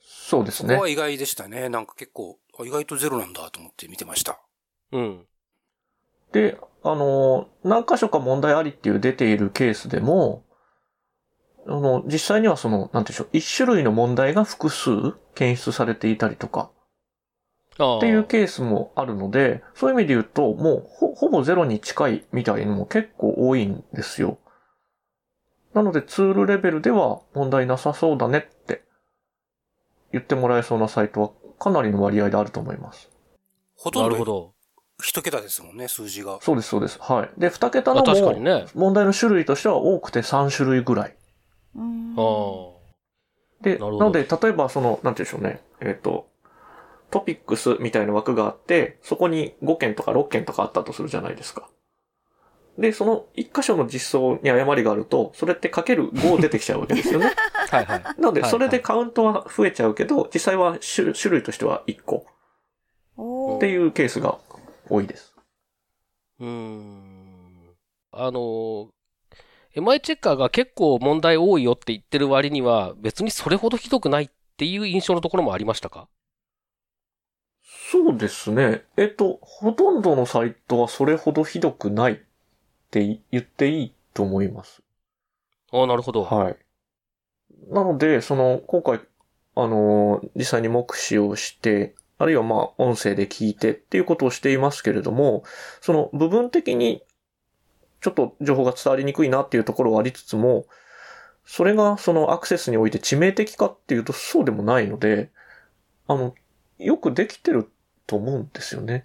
[0.00, 0.70] そうですね。
[0.70, 1.68] ここは意外でしたね。
[1.68, 4.40] なんか結構、意外とゼロなんだと思って見てました。
[4.92, 5.26] うん。
[6.32, 10.44] で、あの、何箇所か問題ありっていう出ているケースでも、
[11.66, 14.90] あの、実際にはその、なんていうんでしょう、一種類の問題が複数
[15.34, 16.70] 検出されていたりとか、
[17.76, 24.38] っていうケースもあるので、そういう意味で言うと、もうほほぼゼロに近いみたいのも結構多いんですよ。
[25.74, 28.82] なのでツールレベルでは問題なさそうだねって
[30.10, 33.10] 言ってもらえそうなサイトはかなりの割合であると思います。
[33.76, 34.54] ほとんど
[35.02, 36.38] 一桁ですもんね、数字が。
[36.40, 36.98] そうです、そうです。
[37.00, 37.40] はい。
[37.40, 41.16] で、二桁のも、ね、問題の種類としては多くて3種類ぐらい。
[41.76, 42.76] ああ。
[43.62, 45.60] で、なので、例えばその、なんて言うんでしょうね。
[45.80, 46.28] えっ、ー、と、
[47.10, 51.68] トピックスみたいな枠があって、そこに5件とか6件とかあったとするじゃないですか。
[52.78, 57.32] で、その1箇所の実装に誤りがあると、それってかける5出てきちゃうわけですよね。
[57.70, 58.02] はいはい。
[58.02, 62.26] なので、それでカウントは増えちゃうけど、実際は種類としては1個。
[63.56, 64.38] っていうケースが
[64.88, 65.34] 多いです。
[66.40, 67.76] うーん。
[68.12, 68.90] あの、
[69.74, 76.08] MI チェッカーが結構問題多いよって言ってる割には、別にそれほどひどくないっていう印象のところもありましたか？
[77.62, 78.84] そうですね。
[78.96, 82.16] えっと、ほとんどのサイトはそれほどひどくないっ
[82.90, 84.82] て言っていいと思います。
[85.72, 86.24] ああ、なるほど。
[86.24, 86.56] はい。
[87.68, 89.00] なので、その、今回、
[89.56, 95.44] あの、実際に目視をして、あるいはまあ、音声で聞いてっていうことをしていますけれども、
[95.80, 97.02] その部分的に
[98.00, 100.66] ちょっと情報が伝わりにくいなっていうところはありつつも、
[101.44, 105.30] それがそのアクセスにおいて致命的かっていうとそうでもないので、
[106.06, 106.34] あの、
[106.78, 107.70] よくできてる
[108.06, 109.04] と思うんですよね。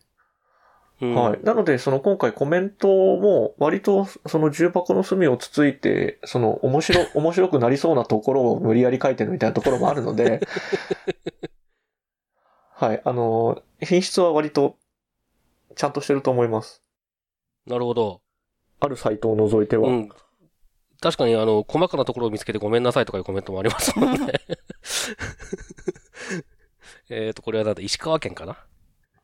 [1.02, 1.39] うん、はい。
[1.43, 10.41] なので、その今回コメントも割とその重箱の隅をつついて、その面白、面白くなりそうなところを無理やり書いてるみたいなところもあるので、
[12.82, 13.02] はい。
[13.06, 14.76] あの、品質は割と
[15.76, 16.82] ちゃんとしてると思います。
[17.67, 18.22] なるほど。
[18.80, 19.88] あるサイトを除いては。
[19.88, 20.10] うん。
[21.00, 24.34] 確かにあの、細かなところを見つけてごめんなさいとかいうコメントもありますもんね。
[27.12, 28.58] えっと、これはなんだ、石川県かな？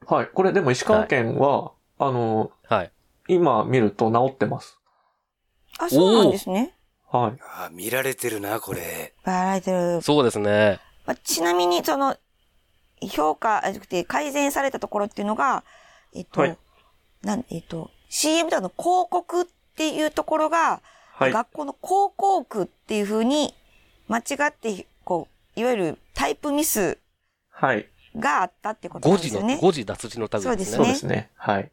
[0.06, 0.28] はい。
[0.28, 2.91] これでも石川県は、はい、あの、はい。
[3.28, 4.78] 今見ると治ってます。
[5.80, 6.78] あ、そうなんですね。
[7.12, 7.39] はい。
[7.41, 9.15] あ、見られてるな、これ。
[9.26, 10.00] 見られてる。
[10.04, 10.80] そうですね。
[11.08, 12.15] まあ、ちなみに、その、
[13.02, 15.64] 評価、じゃなくて改善されたところっていうのが、
[16.14, 16.58] えっと、はい、
[17.22, 20.82] なん、えっと、CM での広告っていうところが、
[21.14, 23.54] はい、学校の広告区っていうふうに
[24.08, 26.98] 間違って、こう、いわゆるタイプミス
[27.50, 27.88] はい。
[28.16, 29.58] があったってことですよね。
[29.62, 30.78] 誤字の、誤字脱字のタグですね。
[30.78, 31.32] そうですね。
[31.36, 31.72] はい。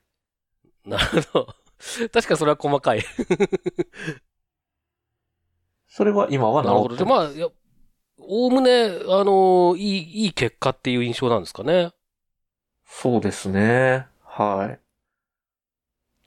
[0.84, 1.54] なるほど。
[2.12, 3.04] 確かそれは細かい
[5.88, 6.96] それは今はなるほど。
[6.96, 7.28] で、まあ、
[8.18, 11.92] おおむね、あの、いい、いい結果っていう印象なんですかね。
[12.86, 14.06] そうですね。
[14.24, 14.80] はい。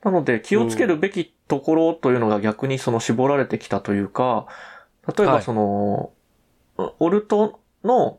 [0.04, 4.46] なので、気をつけるべきところというのが逆にその絞られてきたというか、
[5.16, 6.12] 例えばその、
[6.76, 8.18] はい、オルトの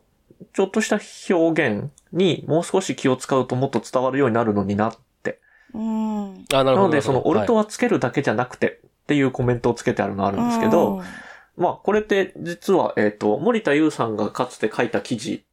[0.52, 0.98] ちょっとした
[1.34, 5.40] 表現にもう少し気を使うともっと伝わるようになるのになって。
[5.72, 6.44] うん。
[6.52, 6.76] あ、なるほど。
[6.76, 11.08] なので、そのオルトはつけるだけじゃなくてっていうコメントをつけてあるのあるんですけど、はい、
[11.56, 15.44] まあ、これって実は、えっ、ー、と、森田優さんがかつて書いた記事、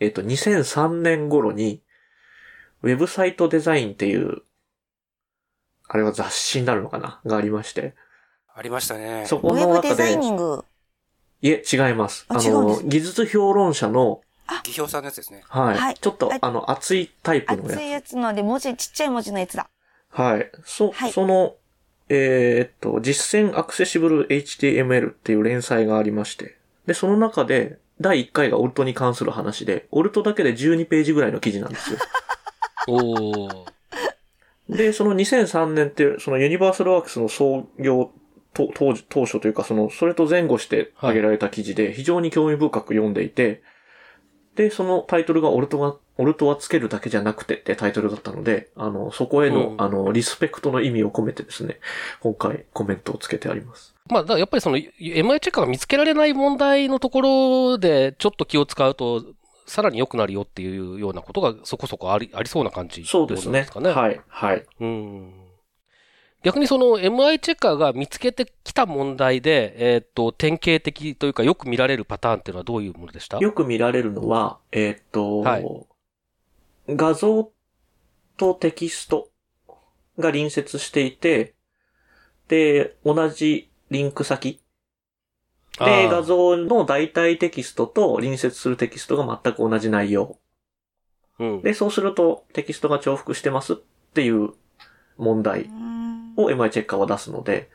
[0.00, 1.82] えっ、ー、と、2003年頃に、
[2.82, 4.42] ウェブサイトデザインっていう、
[5.88, 7.20] あれは雑誌になるのかな？
[7.24, 7.94] がありまして。
[8.54, 9.24] ありましたね。
[9.26, 9.68] そこの中で。
[9.68, 10.64] ウェブデザイニング？
[11.42, 12.24] いえ、違います。
[12.28, 14.22] あの、技術評論者の、
[14.64, 15.42] 技評さんのやつですね。
[15.48, 15.78] はい。
[15.78, 17.72] はい、ちょっと、あの、熱いタイプのやつ。
[17.72, 19.68] 熱いやつので、文字、ちっちゃい文字のやつだ。
[20.10, 20.50] はい。
[20.64, 21.54] そ、はい、その、
[22.08, 26.56] えー、っと、実践アクセシブル HTML っていう連載がありまして。
[26.86, 31.98] で、その中で、第1回がオルトに関する話で、オルトだけで12ページぐらいの記事なんですよ。
[32.88, 33.64] おー。
[34.68, 38.10] で、その2003年って、そのユニバーサルワークスの創業
[38.54, 43.62] 当時、当初というか、その、それと前後して挙げられた記事で、非常に興味深く読んでいて、
[44.56, 51.80] で、そのタイトルがオルトは、オルトはつけるだけじゃなくてってタイトルだったので、あの、そこへの、うん、あの、リスペクトの意味を込めてですね、
[52.20, 53.94] 今回コメントをつけてあります。
[54.08, 54.90] まあ、だやっぱりその、MI
[55.40, 59.24] チェッカーが見つけられない問題のところで、ちょっと気を使うと、
[59.66, 63.66] さらに良くなるよっていうようなことがそこそこあり、ありそうな感じ、ね、そうですね。
[63.72, 64.64] はい、はい。
[64.80, 65.43] うん。
[66.44, 73.38] 逆にその MI チェッカーが見つけてきた問題で、えっ、ー、と、典型的というかよく見られるパターンっていうのはどういうものでした？
[73.38, 75.66] よく見られるのは、えっ、ー、と、はい、
[76.90, 77.50] 画像
[78.36, 79.30] とテキスト
[80.18, 81.54] が隣接していて、
[82.48, 84.60] で、同じリンク先。
[85.78, 90.36] で、画像の代替テキストと隣接するテキストが全く同じ内容。
[91.38, 93.76] うん、で、そうするとテキストが重複してますっ
[94.12, 94.50] ていう
[95.16, 95.70] 問題。
[96.36, 97.70] を MI チェッカーは出すので、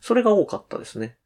[0.00, 1.16] それが多かったですね。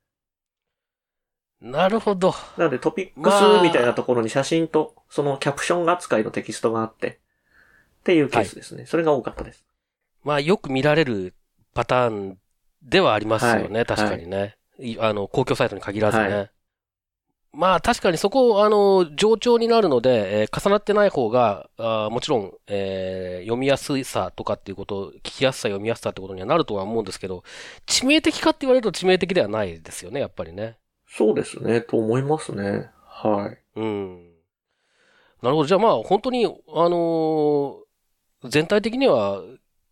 [1.61, 2.35] なるほど。
[2.59, 8.83] なのでトピックスみたいなところに写真とそのキャプション扱いのテキストがあって、っていうケースですね。
[8.83, 9.65] はい、それが多かったです。
[10.23, 11.35] まあよく見られる
[11.73, 12.39] パターン
[12.83, 14.57] ではありますよね、はい、確かにね。
[14.79, 16.51] はい、あの、公共サイトに限らずね。
[17.55, 27.45] まあ確かにそこ、あの、上長になるので、えー、重なってない方が、あもちろん、えー、読みやすさとかっていうこと、聞きやすさ、読みやすさってことにはなるとは思うんですけど、
[27.87, 30.79] 致命的かって言われると致命的ではないですよね、やっぱりね。
[31.07, 32.91] そうですね、と思いますね。
[33.07, 33.81] はい。
[33.81, 34.35] うん。
[35.43, 35.67] なるほど。
[35.67, 36.49] じゃあまあ、本当に、あ
[36.89, 39.43] のー、全体的には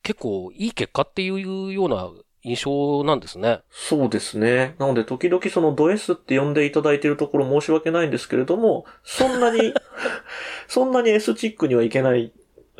[0.03, 2.11] 結構いい結果っていうような
[2.45, 3.61] 印象なんですね。
[3.71, 4.75] そうですね。
[4.79, 9.73] なので、時々そのド S って呼んでいただいているところ申し訳ないんですけれども、そんなに
[10.67, 12.33] そんなに S チックにはいけない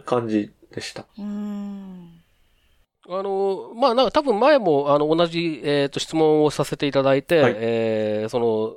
[0.05, 1.07] 感じでした。
[1.17, 2.23] うん。
[3.09, 8.77] あの、まあ、なんか多分前も、あの、同じ、えっ、ー、と、質問をさせていただいて、はい、えー、その、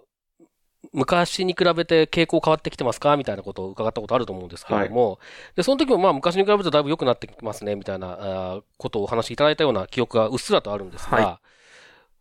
[0.96, 3.18] 昔に比べて傾向変わってきてますか？
[3.18, 5.18] みたいなことを伺ったことあると思うんですけれども、はい、
[5.58, 11.26] で、その時もまあ昔に比べるとだいぶ良くなってきますね、みたいなあことをお話しいただいたような記憶がうっすらとあるんですが、はい、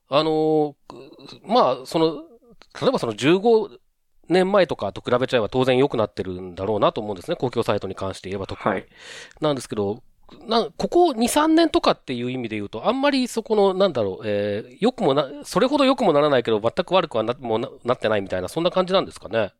[0.08, 0.74] あのー、
[1.46, 2.24] まあ、その、
[2.80, 3.78] 例えばその15
[4.28, 8.74] 年前とかと比べちゃえば当然良くなってるんだろうなと思うんですね、公共サイトに関して言えば特に。
[8.74, 8.86] はい、
[9.40, 10.02] なんですけど、
[10.46, 19.52] な、ここ2、3年とかっていう意味で言うと、あんまりそこの、なんだろう、えー、良くもな、それほど良くもならないけど、全く悪くはな、もななってないみたいな、そんな感じなんですかね？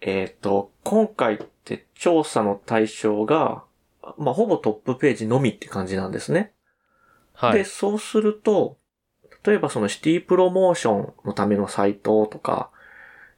[0.00, 3.64] えっ、ー、と、今回って調査の対象が、
[4.18, 6.52] まあ、ほぼトップページのみって感じなんですね。
[7.32, 7.54] はい。
[7.54, 8.78] で、そうすると、
[9.44, 12.70] 例えばそのシティプロモーションのためのサイトとか、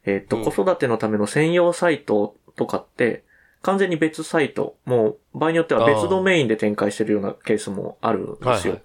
[0.05, 3.23] えっ、ー、と、子育てのための専用サイトとかって、
[3.65, 8.47] 完全に別サイト、もう場合によっては別ドメインで展開してるようなケースもあるんですよ。
[8.47, 8.81] はいはい、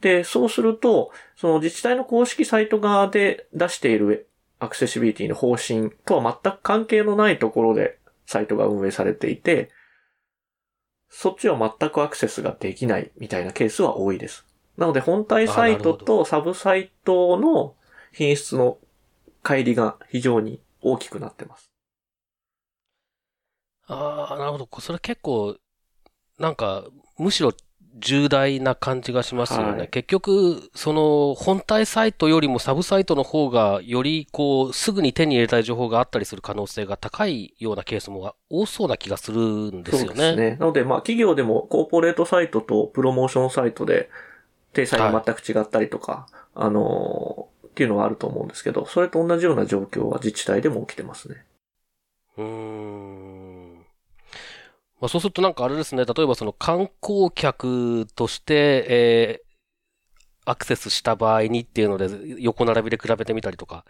[0.00, 4.26] で、そうすると、その自治体の公式サイト側で出している
[4.58, 9.70] アクセシビリティの方針とは全く関係のないところでサイトが運営されていて、
[11.08, 14.44] そっちは全くアクセスができないみたいなケースは多いです。
[14.76, 17.76] なので本体サイトとサブサイトの
[18.10, 18.78] 品質の
[19.44, 21.73] 乖離が非常に大きくなってます。
[23.86, 24.68] ああ、なるほど。
[24.80, 25.56] それ結構、
[26.38, 26.84] なんか、
[27.18, 27.52] むしろ
[27.96, 29.78] 重大な感じがしますよね。
[29.78, 40.08] はい、結局、その本体サイトよりもサブサイトの方がよりこう、すぐに手に入れたい情報があったりする可能性が高いようなケースも多そうな気がするんですよね。
[40.08, 40.56] そうですね。
[40.56, 44.10] なので、まあ企業でもコーポレートサイトとプロモーションサイトで
[44.72, 51.44] 体裁が全く違ったりとか、はい、あのー、っていうのはあると思うんですけど、それと同じような状況は自治体でも起きてますね。
[52.38, 53.33] うーん。
[55.04, 63.84] まあ、そうするとなんかあれですね、例えばその観光客として、えー、アクセスした場合にっていうので、横並びで比べてみたりとか、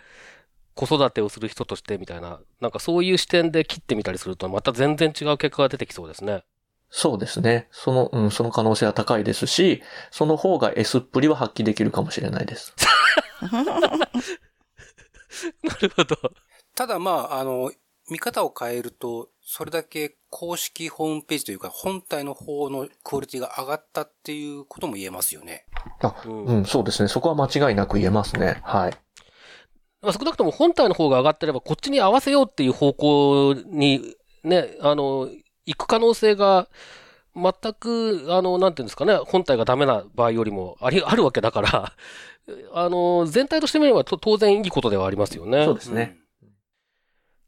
[0.74, 6.42] 子育てをする人としてみたいな、なんかそういう視点で切ってみたりすると、また全然違う結果が出てきそうですね。
[6.90, 7.68] そうですね。
[7.70, 12.74] その、うん、その可能性は高いですし、その方が S っぷりは発揮できるかもしれないです。
[13.40, 13.60] な
[15.80, 16.16] るほど。
[16.74, 17.70] ただまあ、あの、
[18.10, 25.66] 見方を変えると、それだけ公式ホームページというか本体の方のクオリティが上がったっていうことも言えますよね。
[26.00, 27.08] あ、うん、うん、そうですね。
[27.08, 28.60] そこは間違いなく言えますね。
[28.62, 28.92] はい。
[30.02, 35.30] まあ、少なくとも本体の方が上がってれば、こっちに合わせようっていう方向に、ね、あの、
[35.64, 36.68] 行く可能性が、
[37.34, 41.92] 全く、あの、なんていうんですかね、本体がダメな場合よりもあり、あるわけだから
[42.72, 45.64] あの、全体としてみれば当然いいことではありますよね。
[45.64, 46.16] そうですね。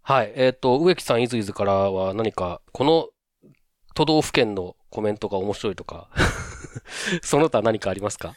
[0.08, 0.32] はい。
[0.36, 3.08] えっ、ー、と、植木さん、いずいずからは何か、この
[3.96, 6.08] 都道府県のコメントが面白いとか
[7.24, 8.36] その他何かありますか？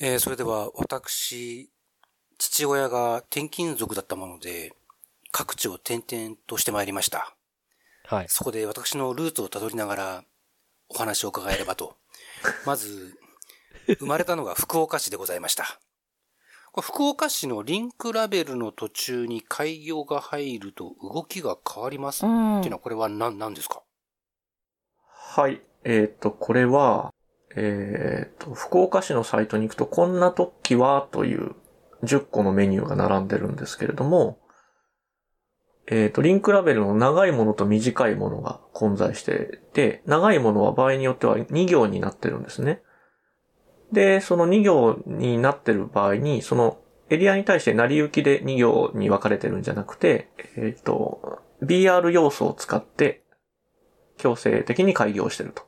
[0.00, 1.70] えー、それでは私、
[2.36, 4.74] 父親が転勤族だったもので、
[5.32, 7.34] 各地を転々としてまいりました。
[8.04, 8.26] はい。
[8.28, 10.24] そこで私のルーツをたどりながら
[10.90, 11.96] お話を伺えればと。
[12.66, 13.18] まず、
[13.98, 15.80] 生まれたのが福岡市でございました。
[16.82, 23.82] 福岡市のリンクラベルの途中に開業が入ると動きが変わりますっていうのはこれは何、何ですか？
[25.36, 25.60] はい。
[25.84, 27.12] えっ、ー、と、これは、
[27.54, 31.54] えっ、ー、と、福岡市のサイトに行くと、こんな時はという
[32.04, 34.38] 10個のメニューが並んでるんですけれども、
[35.88, 42.82] えっ、ー、と、リンクラベルの長いものと短いものが混在してて、長いものは場合によっては2行になってるんですね。
[43.92, 46.78] で、その2行になってる場合に、その
[47.08, 53.22] エリアに対して成り行きで2行に分かれてるんじゃなくて、えっ、ー、と、BR 要素を使って
[54.18, 55.62] 強制的に開業してると。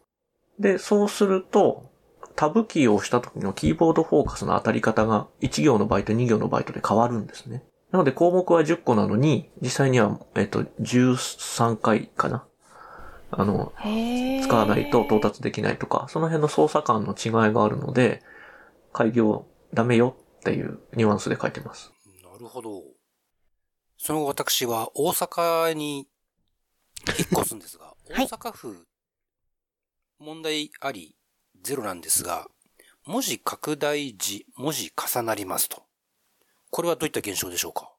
[0.58, 1.90] で、そうすると、
[2.34, 7.64] タブキーを押した時のキーボードフォーカスの当たり方が1行のバイト、2行のバイトで変わるんですね。
[7.90, 12.46] なので項目は10個なのに、実際には、えっと、13回かな。
[13.30, 13.72] あの、
[14.42, 18.22] 使わないと到達できないとか、その辺の操作感の違いがあるので、
[18.92, 21.92] 開業ダメよっていうニュアンスで書いてます。
[22.22, 22.82] なるほど。
[23.98, 26.08] その後私は大阪に
[27.18, 28.86] 引っ越すんですが、 大阪府、
[30.18, 31.16] 問題あり
[31.62, 32.48] ゼロなんですが、
[33.04, 35.82] 文字拡大時、文字重なりますと。
[36.70, 37.92] これはどういった現象でしょうか？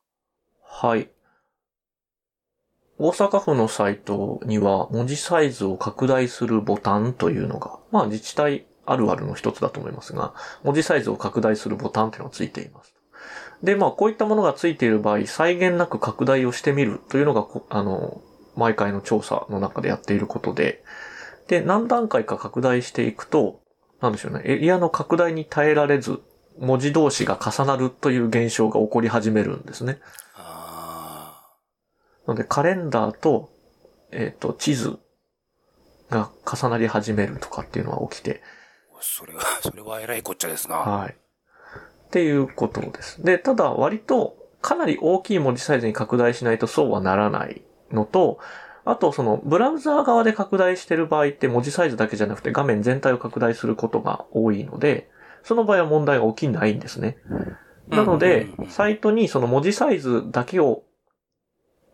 [0.64, 1.10] はい。
[3.00, 10.34] 大阪府のサイトには文字サイズを拡大するボタンというのが、まあ自治体あるあるの一つだと思いますが、
[10.64, 12.93] 文字サイズを拡大するボタンというのがついています。
[13.64, 18.22] で、まあこういったものがついている場合、際限なく拡大をしてみるというのが、あの、
[18.58, 20.84] 毎回の調査の中でやっていることで、
[21.47, 23.62] で、何段階か拡大していくと、
[24.02, 26.20] なんでしょうね、エリアの拡大に耐えられず、
[26.60, 30.00] 文字同士が重なるという現象が起こり始めるんですね。
[32.30, 33.50] なので、カレンダーと、
[34.12, 35.00] えっ、ー、と、地図
[36.12, 38.44] が重なり始めるとかっていうのは起きて。
[39.02, 40.76] それは、 それは偉いこっちゃですな。
[40.76, 41.16] はい。
[41.16, 43.24] っていうことです。
[43.24, 48.38] で、ただ割とかなり大きい文字サイズに拡大しないとそうはならないのと、
[48.86, 55.10] あとそのブラウザー側で拡大してる場合って文字サイズだけじゃなくて画面全体を拡大することが多いので、
[55.42, 57.18] その場合は問題が起きないんですね。
[57.88, 60.84] なので、サイトにその文字サイズだけを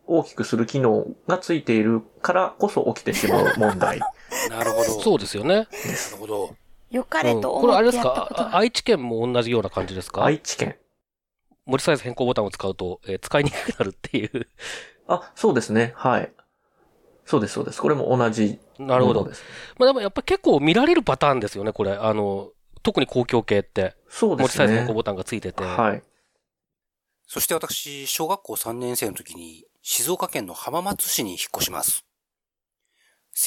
[0.08, 4.00] 大きくする機能がついているからこそ起きてしまう問題。
[4.50, 5.02] なるほど。
[5.02, 5.56] そうですよね。
[5.56, 5.68] なる
[6.20, 6.56] ほど。
[6.92, 8.50] よかれと思って、うん、これあれですか？
[8.54, 10.24] 愛知県も同じような感じですか？
[10.24, 10.78] 愛知県。
[11.66, 14.48] 文字サイズ変更ボタンを使うと、えー、使いにくくなるっていう
[15.08, 15.94] あ、そうですね。
[15.96, 16.32] はい。
[17.26, 17.82] そうです、そうです。
[17.82, 19.24] これも同じなるほど。
[19.78, 21.94] まあでもやっぱ結構見られるパターンですよね、これ。
[21.94, 22.52] あの、
[22.84, 23.96] 特に公共系って。
[24.10, 24.44] そうですね。
[24.44, 25.64] 文字サイズ変更ボタンがついてて。
[25.64, 26.04] はい。
[27.26, 32.08] そして私、小学校3年生の時に、静岡県の浜松市に引っ越します。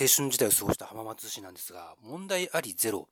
[0.01, 3.09] 青春時代を過ごした浜松市なんですが、問題ありゼロ。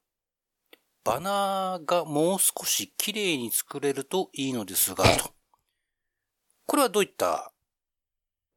[1.02, 5.32] バナーがもう少し綺麗に作れるといいのですが、と。
[6.66, 7.52] これはどういった？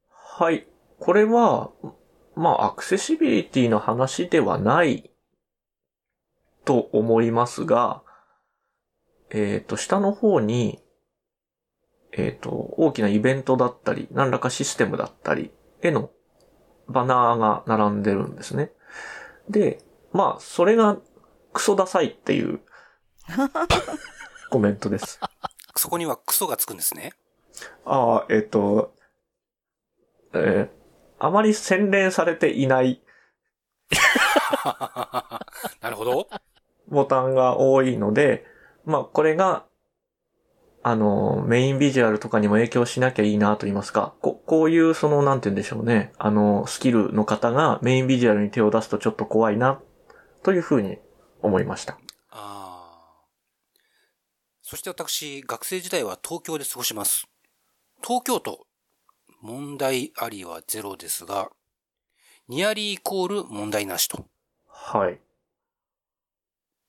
[0.08, 0.68] はい。
[1.00, 1.72] これは、
[2.36, 5.10] まあ、アクセシビリティの話ではない
[6.64, 8.04] と思いますが、
[9.30, 10.78] えっ、ー、と、下の方に、
[12.12, 15.52] えっ、ー、と、大きなイベントだったり、何らかシステムだったり
[15.82, 16.10] への
[16.88, 18.72] バナーが並んでるんですね。
[19.48, 19.80] で、
[20.12, 20.98] まあ、それが
[21.52, 22.60] クソダサいっていう
[24.50, 25.20] コメントです。
[25.76, 27.12] そこにはクソがつくんですね。
[27.84, 28.94] ああ、えっ、ー、と、
[30.34, 30.70] えー、
[31.18, 33.02] あまり洗練されていない
[35.80, 36.28] なるほど。
[36.88, 38.46] ボタンが多いので、
[38.84, 39.66] まあ、これが、
[40.82, 49.80] あの、メインビジュアルとかにも影響しなきゃいいなと言いますか、ここういうその、なんて言うんでしょうね、あの、スキルの方がメインビジュアルに手を出すとちょっと怖いな、
[50.42, 50.98] というふうに
[51.42, 51.98] 思いました。
[52.30, 53.24] ああ。
[54.62, 57.26] そして私、学生時代は東京で過ごします。
[58.02, 58.66] 東京都、
[59.42, 61.50] 問題ありはゼロですが、
[62.48, 64.26] ニアリーイコール問題なしと。
[64.66, 65.20] はい。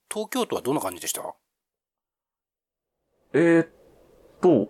[0.10, 1.22] 東京都はどんな感じでした？
[3.34, 3.70] えー、っ
[4.42, 4.70] と、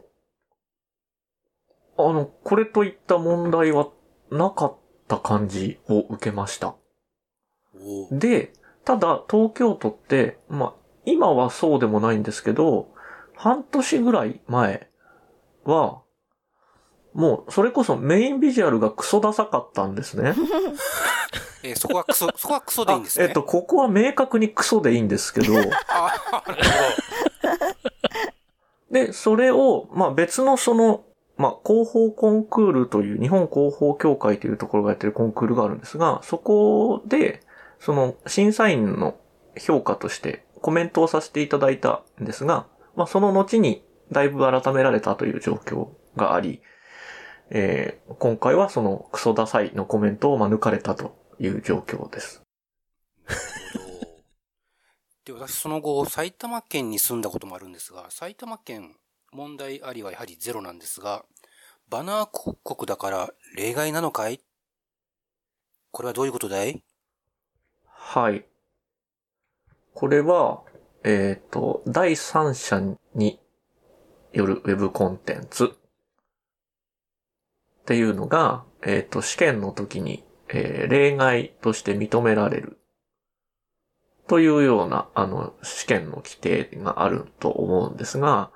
[1.97, 3.89] あの、これといった問題は
[4.30, 6.76] なかった感じを受けました。
[8.11, 8.53] で、
[8.86, 10.74] ただ東京都って、まあ、
[11.05, 12.93] 今はそうでもないんですけど、
[13.36, 14.88] 半年ぐらい前
[15.63, 16.01] は、
[17.13, 20.34] もう、それこそメインビジュアルがクソダサかったんですね。
[21.63, 23.26] えー、そこはクソ、 そこはクソでいいんですね。
[23.26, 25.53] えっと、ここは明確にクソでいいんですけど。
[25.89, 27.90] あなる
[28.91, 31.03] で、それを、まあ別のその、
[31.37, 37.41] まあ広報コンクールという、日本広報協会というところがやってるコンクールがあるんですが、そこで、
[37.79, 39.15] その審査員の
[39.57, 46.61] 評価としてコメントをさせていただいたんですが、まあその後にだいぶ改められたという状況があり、
[47.49, 52.43] えー、今回はそのクソダサいのコメントをま抜かれたという状況です。
[55.26, 58.95] で、私その後、埼玉県に住んだこともあるんですが、埼玉県
[59.32, 61.26] 問題ありはやはりゼロなんですが、
[61.89, 64.41] バナー広告だから例外なのかい？
[65.91, 66.84] これはどういうことだい？
[67.86, 68.45] はい。
[69.93, 70.63] これは、
[71.03, 72.82] えっ、ー、と、第三者
[73.13, 73.39] に
[74.34, 75.69] よるウェブコンテンツっ
[77.86, 82.80] ていうのが、えっ、ー、と、試験の時に、えー、例外として認められる。
[84.32, 88.49] というような、あの、試験の規定があると思うんですが、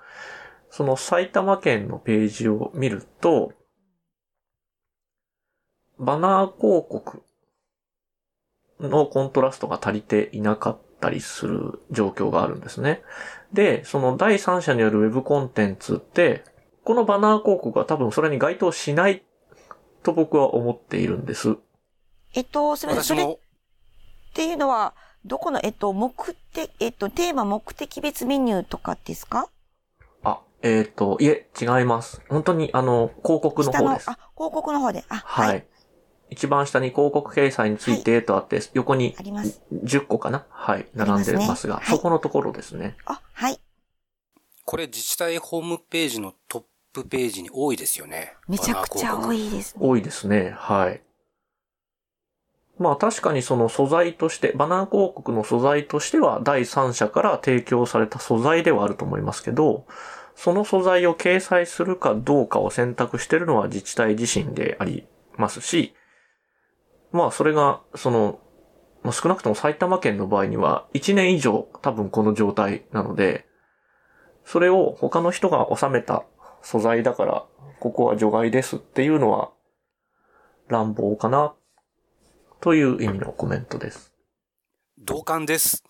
[0.69, 3.51] その埼玉県のページを見ると、
[5.99, 7.23] バナー広告
[8.79, 13.01] のコントラストが足りていなかったりする状況があるんですね。
[13.51, 16.45] で、その第三者によるウェブコンテンツって、
[16.85, 19.25] このバナー広告は多分それに該当しない
[20.03, 21.57] と僕は思っているんです。
[22.33, 23.17] えっと、すみません。
[23.17, 23.37] それっ
[24.33, 24.95] ていうのは、
[25.25, 29.49] どこの、えっと、目的、えっと、テーマ目的別メニューとかですか？
[30.23, 32.21] あ、えっ、ー、と、いえ、違います。
[32.29, 34.09] 本当に、あの、広告の方です。
[34.09, 35.03] あ、広告の方で。
[35.09, 35.65] あ、はい、はい。
[36.29, 40.45] 一番下に広告掲載についてとあって、はい、横に10個かな？
[40.49, 42.95] はい、並んでますが、すねはい、そこのところですね。
[43.05, 43.59] あ、はい。
[44.63, 46.63] これ自治体ホームページのトッ
[46.93, 48.33] プページに多いですよね。
[48.47, 49.79] めちゃくちゃ多いですね。
[49.83, 50.55] 多いですね。
[50.55, 51.01] はい。
[52.77, 59.85] まあ確かにその素材として、バナー広告の素材としては第三者から提供された素材ではあると思いますけど、
[60.35, 65.07] その素材を掲載するかどうかを選択しているのは自治体自身であり
[65.37, 65.95] ますし、
[67.11, 68.39] まあそれが、その、
[69.03, 73.45] まあ、少なくとも埼玉県の場合には1年以上多分この状態なので、
[74.43, 76.23] それを他の人が収めた
[76.61, 77.45] 素材だから、
[77.79, 79.51] ここは除外ですっていうのは
[80.67, 81.53] 乱暴かな、
[82.65, 84.11] という意味のコメントです。
[84.97, 85.83] 同感です。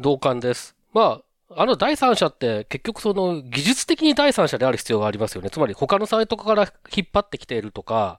[0.00, 0.74] 同感です。
[0.92, 5.50] まあ、あの第三者って結局その技術的に第三者である必要がありますよね。
[5.50, 8.18] つまり他のサイトから引っ張ってきているとか、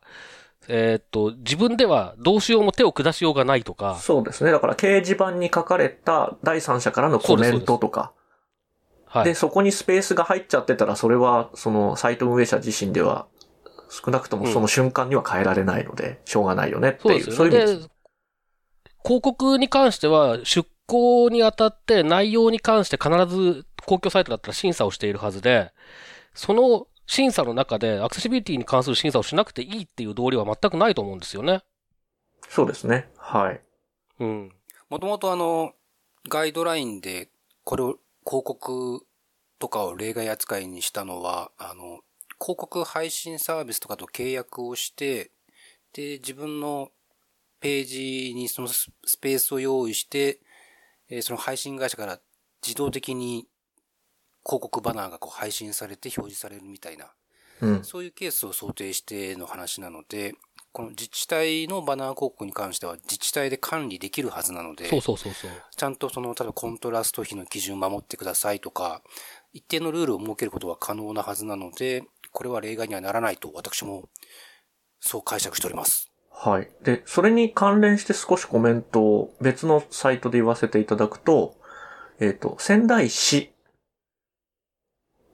[0.69, 3.95] えー、っと、自分ではどうしようも手を下しようがないとか。
[3.95, 4.51] そうですね。
[4.51, 8.13] だから掲示板に書かれた第三者からのコメントとか。
[9.07, 9.25] はい。
[9.25, 13.27] で、そこにスペースが入っちゃってたら、それは、その、サイト運営者自身では、
[13.93, 17.89] 少なくともその瞬間には変えられないので、うん、しょうがないよねっていう、そういう意味です。
[19.03, 25.71] 広告に関しては、出稿にあたって内容に関して必ず公共サイトだったら審査をしているはずで、
[26.33, 31.61] その審査の中でアクセシビリティに関する審査をしなくていいっていう道理は全くないと思うんですよね。
[32.49, 33.09] そうですね。
[33.17, 33.61] はい。
[34.19, 34.51] うん。
[34.89, 35.73] もともとあの、
[36.29, 37.29] ガイドラインで、
[37.63, 39.05] これを広告
[39.59, 41.99] とかを例外扱いにしたのは、あの、
[42.43, 45.31] 広告配信サービスとかと契約をして、
[45.93, 46.91] で、自分の
[47.61, 48.91] ページにそのス
[49.21, 50.41] ペースを用意して、
[51.09, 52.19] えその配信会社から
[52.61, 53.47] 自動的に
[54.45, 57.13] 広告バナーがこう配信されて表示されるみたいな、
[57.61, 60.33] うん、そういうケースを想定しての話なので、
[60.73, 65.51] この自治体のバナー広告に関しては自治体で管理できるはずなので、そうそうそうそう。
[65.75, 69.03] ちゃんとその、例えばコントラスト比の基準を守ってくださいとか、
[69.53, 72.03] 一定のルールを設けることは可能なはずなので、
[72.33, 74.09] これは例外にはならないと私も
[74.99, 76.11] そう解釈しております。
[76.31, 76.67] はい。
[76.83, 81.55] で、それに関連して少しコメントを別のサイトで言わせていただくと、
[82.19, 83.53] えっ、ー、と、仙台市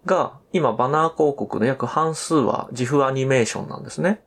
[0.06, 4.22] が今バナー広告の約半数は自負アニメーションなんですね。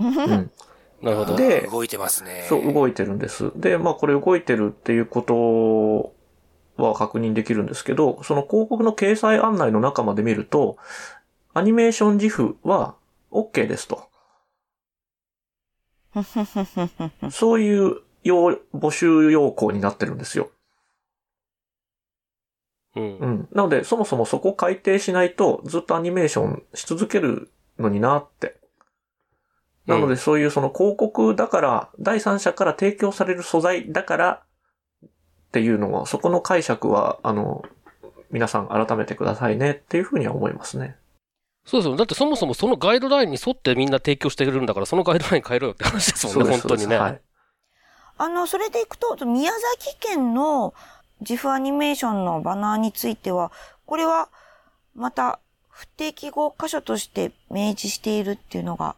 [0.00, 0.50] うん。
[1.02, 1.36] なるほど。
[1.36, 2.46] で、動いてますね。
[2.48, 3.52] そう、動いてるんです。
[3.56, 6.19] で、まあこれ動いてるっていうこと
[6.86, 10.76] は確認できるんですけど、その広告の掲載案内の中まで見ると、
[11.54, 12.94] アニメーション自負は
[13.30, 14.08] OK ですと。
[17.30, 20.50] そういう要募集要項になってるんですよ。
[22.96, 23.18] うん。
[23.18, 23.48] うん。
[23.52, 28.56] なので、そもそもそこ改定しないと、ずっとアニメーションし続けるのになって。
[29.86, 34.42] なので、そういうその広告だから、第三者から提供される素材だから、
[35.50, 37.64] っていうのは、そこの解釈は、あの、
[38.30, 40.94] 皆さん改めてくださいねっていうふうには思いますね。
[41.64, 41.96] そうですよ。
[41.96, 46.96] だってそもそもそのガイドラインに沿ってみんな提供してくれるんだから、そのガイドライン変えろよって話ですもんね、本当にね。
[46.96, 47.20] はい、
[48.18, 50.72] あの、それでいくと、宮崎県の
[51.20, 53.50] 自負アニメーションのバナーについては、
[53.86, 54.28] これは
[54.94, 58.94] また不適合箇所として明示しているっていうのが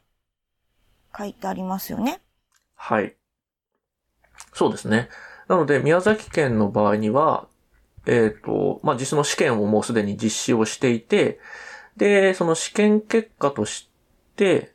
[1.17, 2.21] 書いてありますよね。
[2.75, 3.17] はい。
[4.53, 5.09] そうですね。
[5.49, 7.49] なので、宮崎県の場合には、
[8.07, 11.39] えっ、ー、と、まあ、実の試験をもうすでに実施をしていて、
[11.97, 13.91] で、その試験結果とし
[14.37, 14.75] て、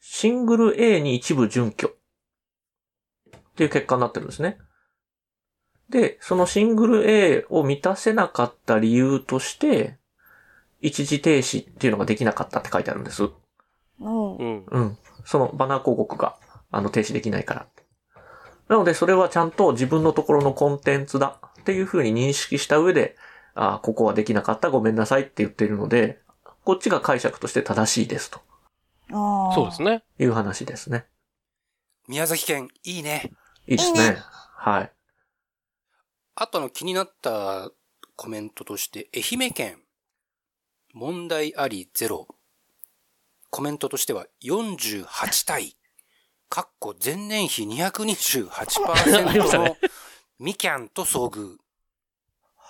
[0.00, 4.58] シングル A に一部準拠っていう結果になってるんですね。
[5.90, 9.98] で、そのシングル A を満たせなかった理由として、
[10.80, 13.24] 一時停止っていうのができなかったって書いてあるんです。
[14.00, 14.64] うん。
[14.64, 14.98] うん。
[15.24, 16.36] そのバナー広告が、
[16.70, 17.66] あの、停止できないから。
[18.68, 23.16] なので、それはちゃんと自分のところのコンテンツだっていうふうに認識した上で、
[23.54, 26.20] ああ、ここはできなかった、ごめんなさいって言っているので、
[26.64, 28.40] こっちが解釈として正しいですと。
[29.12, 29.54] ああ。
[29.54, 30.02] そうですね。
[30.18, 31.06] いう話ですね。
[32.08, 33.30] 宮崎県、いいね。
[33.66, 34.00] いいですね。
[34.00, 34.16] いいね
[34.56, 34.92] はい。
[36.34, 37.70] あとの気になった
[38.16, 39.78] コメントとして、愛媛県、
[40.92, 42.26] 問題ありゼロ。
[43.50, 45.75] コメントとしては48対、
[46.48, 49.76] かっこ前年比228%の
[50.38, 51.56] ミキャンと遭遇。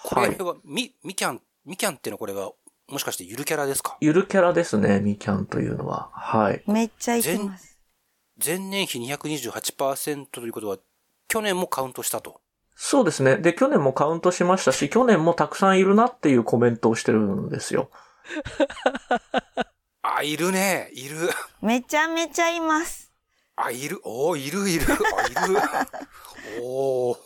[0.04, 2.52] これは、ミ、ミキャン、ミキャンってのはこれは、
[2.88, 3.96] もしかしてゆるキャラですか？
[4.00, 6.10] ゆるキャラですね、ミキャンというのは。
[6.12, 6.62] はい。
[6.66, 7.78] めっちゃいきます。
[8.44, 10.78] 前年比228%ということは、
[11.28, 12.40] 去年もカウントしたと。
[12.76, 13.36] そうですね。
[13.36, 17.90] で、去年もカウントしましたし、去年もたくさんいるなっていうコメントをしてるんですよ。
[20.02, 20.90] あ、いるね。
[20.92, 21.16] いる。
[21.62, 23.05] めちゃめちゃいます。
[23.56, 24.00] あ、いる。
[24.04, 24.84] おいるいる。
[24.92, 25.58] あ、いる。
[26.62, 27.16] お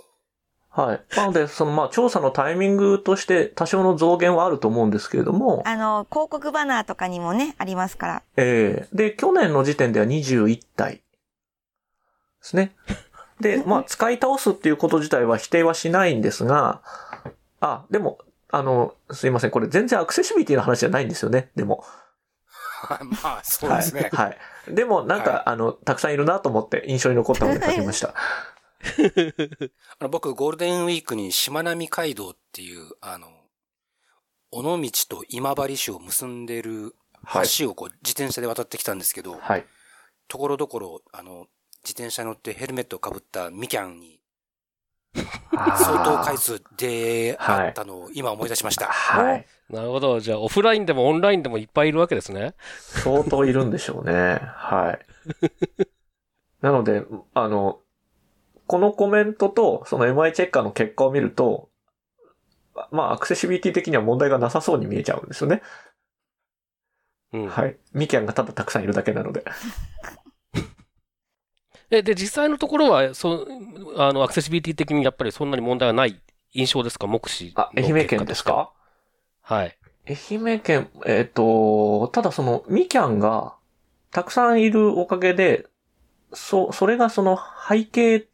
[0.70, 1.16] はい。
[1.16, 5.64] なので、その、まあ、調査のタイミングとして多少の増減はあると思うんですけれども。
[5.66, 8.22] あの、広告バナーとかにもね、ありますから。
[8.36, 11.02] ええー、で、去年の時点では21体で
[12.40, 12.76] すね。
[13.40, 16.82] で、まあ、使い倒すっていうこと自体は否定はしないんですが、
[17.60, 18.18] あ、でも、
[18.52, 19.50] あの、すいません。
[19.50, 21.50] これ全然アクセシビリティの話じゃないんですよね。
[21.56, 21.84] でも。
[23.22, 24.10] まあ、そうですね。
[24.12, 24.26] はい。
[24.26, 24.34] は
[24.68, 28.14] い、でも、なんか、はい、あの、たくさんいるなと思って印象に残ったので書きました。
[29.98, 33.28] あの僕、ゴールデンウィークにしまなみ海道っていう、あの、
[34.52, 36.96] 尾道と今治市を結んでる
[37.58, 39.66] 橋をこう、自転車で渡ってきたんですけど、はい。
[40.28, 41.46] ところどころ、あの、
[41.84, 44.19] 自転車乗ってヘルメットをかぶったミキャンに、
[45.14, 48.86] 相当回数であったのを今思い出しました。
[48.86, 49.46] はい。
[49.68, 50.20] なるほど。
[50.20, 52.54] じゃあ、オフラインでもオンラインでもいっぱいいるわけですね。
[52.68, 54.40] 相当いるんでしょうね。
[54.42, 55.86] はい。
[56.62, 57.04] なので、
[57.34, 57.80] あの、
[58.66, 61.68] このコメントと、その MI チェッカーの結果を見ると、
[62.90, 65.62] まあ、アクセシビリティ的には問題がなさそうに見えちゃうんですよね。
[67.32, 67.76] うん、はい。
[67.92, 69.44] ミキャンがただたくさんいるだけなので。
[71.90, 73.46] え、で、実際のところは、そ
[73.96, 76.20] あの、アクセシビリティ的にやっぱりそんなに問題はない
[76.52, 77.06] 印象ですか？
[77.06, 77.52] 目視。
[77.56, 78.72] あ、愛媛県ですか？
[79.42, 79.76] はい。
[80.08, 80.16] 愛
[80.52, 83.54] 媛県、えっ、ー、と、ただその、みきゃんが、
[84.12, 85.66] たくさんいるおかげで、
[86.32, 87.38] そ、それがその
[87.68, 88.26] 背景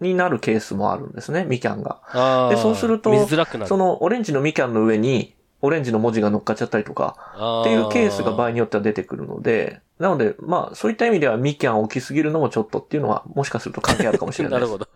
[0.00, 2.48] になるケースもあるんですね、みきゃんが。
[2.50, 3.26] で、そうすると、
[3.66, 7.16] そのオレンジのみきゃんの上に、オレンジの文字が乗っかっちゃったりとか、
[7.62, 14.72] っていうケースが場合によっては出てくるので、なので、まあ、そういった意味ではミキャン起きすぎるのもちょっとっていうのは、もしかすると関係あるかもしれないです。
[14.72, 14.88] なるほ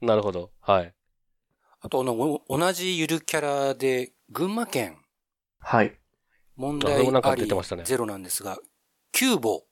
[0.00, 0.06] ど。
[0.06, 0.50] なるほど。
[0.60, 0.94] はい。
[1.80, 2.04] あと、
[2.48, 4.98] 同じゆるキャラで、群馬県。
[5.60, 5.98] はい。
[6.56, 6.98] 問題あ
[7.34, 7.48] り
[7.84, 8.58] ゼロなんですが、
[9.10, 9.64] キューボ、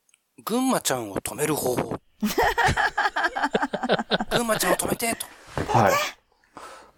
[0.45, 2.01] 群馬ちゃんを止める方法。
[4.31, 5.27] 群馬ちゃんを止めてと。
[5.73, 5.93] はい。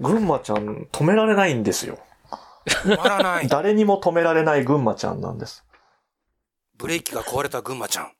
[0.00, 1.98] 群馬ちゃん止められないんですよ。
[2.66, 3.48] 止まらない。
[3.48, 5.64] 誰にも止められない群馬ちゃんなんです。
[6.78, 8.12] ブレーキが壊れた群馬ちゃん。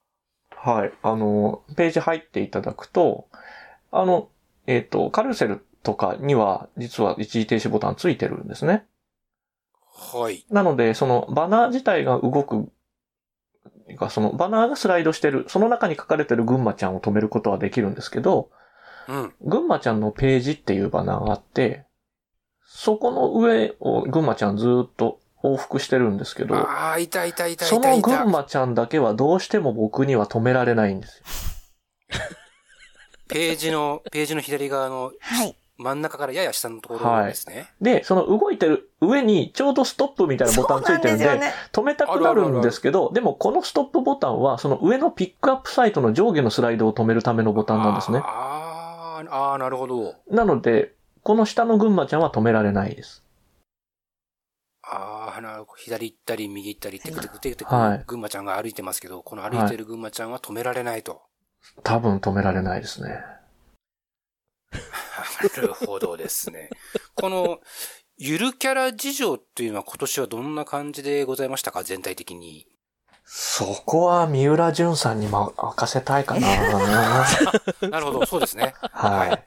[0.51, 0.93] はい。
[1.03, 3.29] あの、ページ入っていただくと、
[3.91, 4.29] あの、
[4.67, 8.87] えっ、ー、と、カルセルとかには、実は一時停止ボタンついてるんですね。
[9.95, 10.45] はい。
[10.51, 12.69] なので、そのバナー自体が動く、
[14.11, 18.51] そのバナーがスライドしてる、その中に書かれてる群馬ちゃんを止めることはできるんですけど、
[19.09, 19.35] うん。
[19.43, 21.85] 群馬ちゃんのページっていうバナーがあって、
[22.67, 31.25] そこの上を群馬ちゃんずっと往復してるんですけど、ああ、いたいたいたいたその群馬ちゃんだけはどうしても僕には止められないんですよ。
[33.29, 35.55] ページの、ページの左側の、はい。
[35.77, 37.67] 真ん中からやや下のところですね、はい。
[37.81, 48.21] で、その動いてる上にちょうどストップみたいなボタンついてるんで、でね、止めたくなるんですけど、でもこのストップボタンはその上のピックアップサイトの上下のスライドを止めるためのボタンなんですね。
[48.25, 50.15] ああ、なるほど。
[50.31, 50.93] なので、
[51.25, 53.24] この下の群馬ちゃんは止められないです。
[54.91, 61.23] ああ、花、左行ったり、右行ったり、テクテクテクテク、はい群馬ちゃんが歩いてますけど、この歩いてる群馬ちゃんは止められないと。
[61.83, 63.23] 多分止められないですね。
[64.73, 66.71] なるほどですね。
[67.15, 67.61] この、
[68.17, 71.83] ゆるキャラ事情っていうのは今年はどんな感じでございましたか？
[71.83, 72.67] 全体的に。
[73.25, 75.53] そこは三浦淳さんに任
[75.87, 77.25] せたいかな
[77.89, 78.75] なるほど、そうですね。
[78.93, 79.45] はい。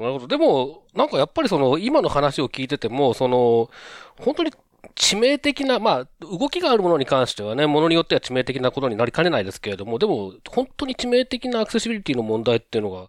[0.00, 0.26] なるほど。
[0.26, 3.70] でも、なんかやっぱりその、今の話を聞いてても、その、
[4.18, 4.52] 本当に
[4.94, 13.08] 致命的な、まあ、動きがあるものに関してはね、ものによっては致命的なことになりかねないですけれども、でも、本当に致命的なアクセシビリティの問題っていうのが、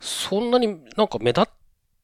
[0.00, 1.48] そんなになんか目立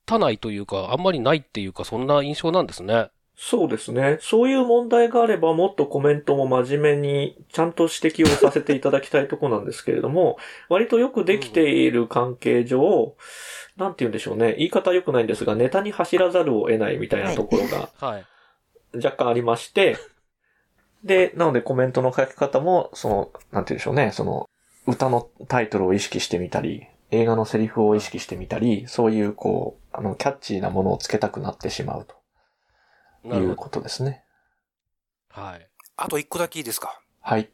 [0.07, 3.11] たないというか、あんまりないっていうか、そんな印象なんですね。
[3.43, 4.19] そうですね。
[4.21, 10.37] そういう問題があればもっとコメントも真面目にちゃんと指摘をさせていただきたいとこなんですけれども、
[10.69, 13.17] 割とよくできている関係上、
[13.81, 14.55] なんて言うんでしょうね。
[14.59, 18.25] 言い方良くないんですが、ネタに走らざるを得ないみたいなところがはい。
[18.95, 19.97] 若干ありまして、
[21.03, 24.49] で、なのでコメントの書き方も、その、なんて言うんでしょうね、その、
[24.87, 32.15] 歌のタイトルを意識してみたり、映画のセリフを意識してみたり、そういうこう、あの、キャッチーなものをつけたくなってしまうと
[33.25, 33.57] いうなるほど。
[33.57, 34.25] ことですね。
[35.31, 35.67] はい。
[35.97, 37.01] あと一個だけいいですか？
[37.21, 37.51] はい。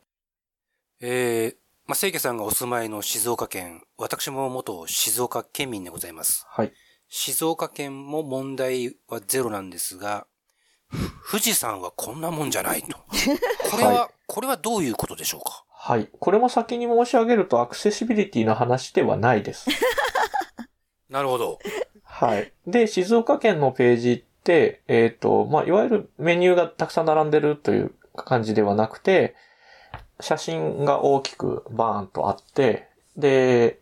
[1.00, 1.56] えー、
[1.86, 6.44] まあ、聖家さんがお住まいの静岡県、私も元静岡県民でございます。
[6.48, 6.72] はい。
[7.08, 10.26] 静岡県も問題はゼロなんですが、
[11.30, 12.98] 富士山はこんなもんじゃないと。
[13.70, 15.64] これは、はこれはどういうことでしょうか？
[15.70, 16.08] はい。
[16.18, 19.70] これも先に申し上げるとアクセシビリティの話ではないです。
[21.08, 21.60] なるほど。
[22.02, 22.52] はい。
[22.66, 29.36] で、静岡県のページって、えっ、と、まあ、いわゆるメニューがたくさん並んでるという感じではなくて、
[30.20, 33.80] 写真が大きくバーンとあって、で、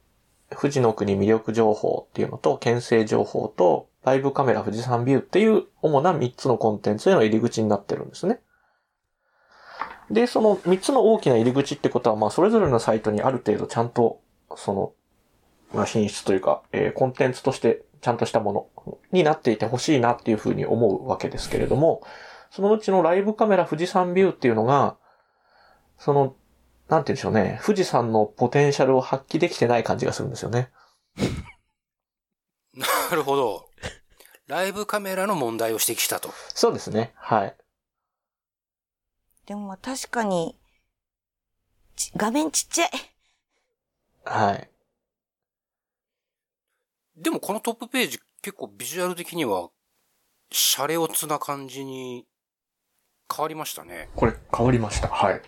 [0.50, 8.40] 富士の国魅力情報っていうのと、県政情報と、ライブカメラ富士山ビューっていう主な3つのコンテンツへの入り口になってるんですね。
[10.10, 14.20] で、その3つの大きな入り口ってことは、まあ、それぞれのサイトにある程度ちゃんと、
[14.56, 14.92] その、
[15.72, 22.02] まあ、品質というか、えーコンテンツとしてちゃんとしたものになっていてほしいなっていうふうに思うわけですけれども、
[22.50, 24.96] そのうちのライブカメラ富士山ビューっていうのが、
[25.98, 26.36] その、
[26.88, 30.70] なんて言うんでしょうね、富士山のポテンシャルを発揮できてない感じがするんですよね。
[32.74, 33.70] なるほど。
[34.46, 36.30] ライブカメラの問題を指摘したと。
[36.48, 37.12] そうですね。
[37.16, 37.56] はい。
[39.46, 40.58] でもまあ確かに、
[41.96, 42.90] ち画面ちっちゃい。
[44.24, 44.70] はい。
[47.16, 49.70] でもこのトップページ結構ビジュアル的には、
[50.50, 52.26] シャレオツな感じに
[53.34, 54.10] 変わりましたね。
[54.14, 55.08] これ変わりました。
[55.08, 55.42] はい。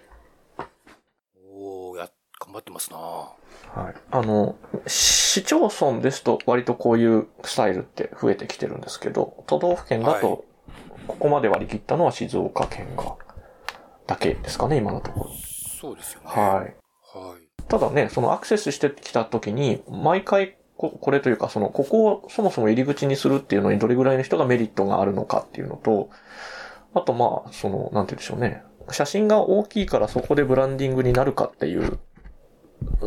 [2.46, 3.94] 頑張ってますなはい。
[4.10, 10.44] あの、市町村ですと割とこういうスタイルって増えてきてるんですけど、都道府県だはいと、
[11.06, 13.16] ここまで割り切ったのは静岡県が、
[14.06, 15.30] だけですかね、今のところ。
[15.80, 16.26] そうですよね。
[16.26, 17.18] はい。
[17.18, 17.64] はい。
[17.68, 26.10] ただね、そのアクセスしてきた時に、毎回こ、これというか、その、ここをそもそも入り口にするっていうのにどれぐらいの人がメリットがあるのかっていうのと、
[26.94, 28.62] あとまあ、その、なんて言うんでしょうね。
[28.90, 31.98] 写真が大きいからそこでブランディングになるかっていう、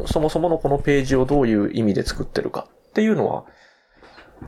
[0.05, 3.45] そもそものこのページをどういう意味で作ってるかっていうのは、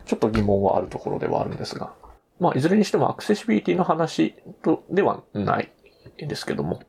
[0.06, 1.94] ちょっと疑問はあるところではあるんですが。
[2.40, 5.72] まあ、いずれにしてもアクセシビリティの話とではない
[6.18, 6.82] ですけども。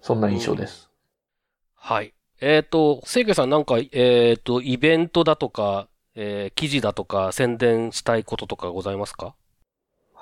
[0.00, 0.90] そんな印象です。
[1.74, 2.14] はい。
[2.40, 9.34] えっ、と、聖家さんなんか、えっ、と、イベントだとか、えー記事だとか、宣伝したいこととかございますか？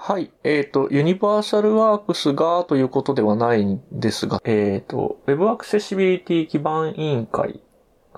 [0.03, 0.33] はい。
[0.45, 7.61] えっ、と、ユニバーサルワークスがということではないんですが、えっ、と、Web アクセシビリティ基盤委員会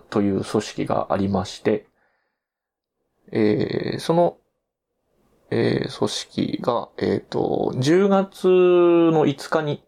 [0.08, 1.88] という組織がありまして、
[3.32, 4.36] えーその、
[5.50, 9.82] えー組織が、えっ、と、10月の5日に、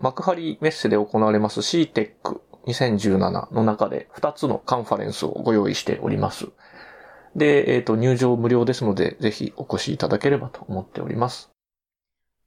[0.00, 6.48] 幕張メッセで行われます CTEC2017 の中で2つのカンファレンスをご用意しております。
[7.36, 11.50] で、えっ、と、入場無料ですので、ぜひお越しいただければと思っております。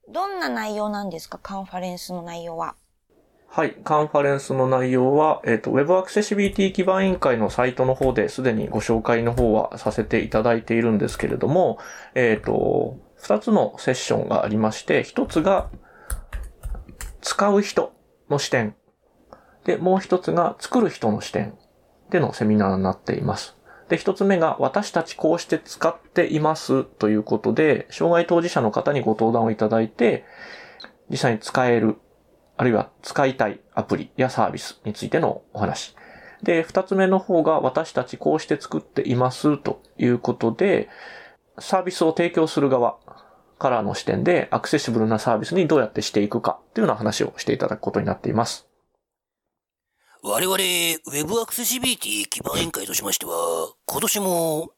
[0.08, 1.38] どんな内容なんですか？
[1.38, 2.74] カンファレンスの内容は。
[3.46, 3.76] はい。
[3.84, 11.78] カンファレンスの内容は、えっ、と、Web アクセシビリティ基盤委員会のサイトの方ですでにご紹介の方はさせていただいているんですけれども、
[12.14, 15.68] えっ、と、二つのセッションがありまして、一つが、
[17.20, 17.92] 使う人
[18.28, 18.74] の視点。
[19.64, 21.54] で、もう一つが作る人の視点
[22.10, 23.59] でのセミナーになっています。
[23.90, 30.24] で、一つ目が私たちこうして使っていますということで、障害当事者の方にご登壇をいただいて、
[31.10, 31.96] 実際に使える、
[32.56, 35.96] あるいは使いたいアプリやサービスについてのお話。
[36.40, 40.88] で、二つ目の方が私たちこうして作っていますということで、
[41.58, 42.96] サービスを提供する側
[43.58, 48.69] からの視点でアクセシブルなサービスにどうやってしていくかっていうような話をしていただくことになっています。
[50.22, 54.72] 我々、ウェブアクセシビリティ基盤委員会としましては、今年も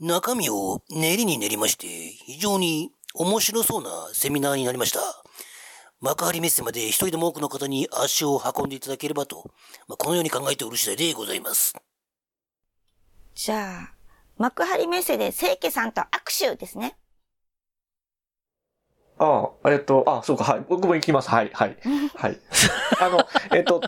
[0.00, 5.00] 中身を練りに練りまして、非常に面白そうなセミナーになりました。
[6.00, 9.50] 幕張メッセまで一人でも多くの方に足を運んでいただければと、
[9.86, 11.74] まあ、このように考えておる次第でございます。
[13.34, 13.94] じゃあ、
[14.38, 16.96] 幕張メッセで清家さんと握手ですね。
[19.18, 20.64] ああ、えっと、あそうか、はい。
[20.66, 21.28] 僕も行きます。
[21.28, 21.76] はい、はい。
[22.16, 22.40] はい。
[23.00, 23.18] あの、
[23.54, 23.82] えっと、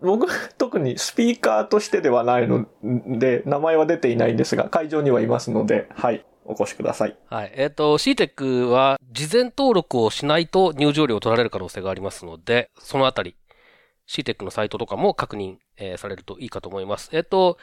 [0.00, 6.24] 僕、特にスピーカーとしてではないので、名前は出ていないんですが、会場にはいますので、はい。
[6.50, 7.16] お越しください。
[7.28, 7.52] はい。
[7.54, 13.36] えっ、ー、と、CTEC は事前登録をしないと入場料を取られる可能性がありますので、そのあたり、
[14.08, 17.10] CTEC のサイトとかも確認、えー、されるといいかと思います。
[17.12, 17.58] えっ、ー、と、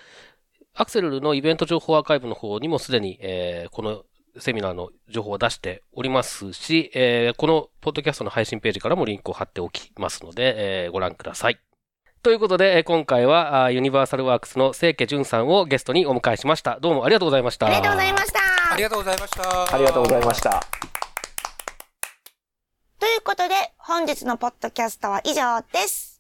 [0.76, 4.04] アクセルのイベント情報アーカイブの方にもすでに、えー、この
[4.38, 11.60] セミナーの情報を出しておりますし、えー、このポッドキャストの配信ページからもリンクを貼っておきますので、えー、ご覧ください。
[12.26, 16.80] ということで、今回はユニバーサルワークスの清家淳さんをゲストにお迎えしました。
[16.80, 17.68] どうもありがとうございました。
[17.68, 18.40] ありがとうございました。
[18.74, 19.76] ありがとうございました。
[19.76, 20.64] ありがとうございました。
[23.00, 26.20] ということで、本日のポッドキャストは以上です。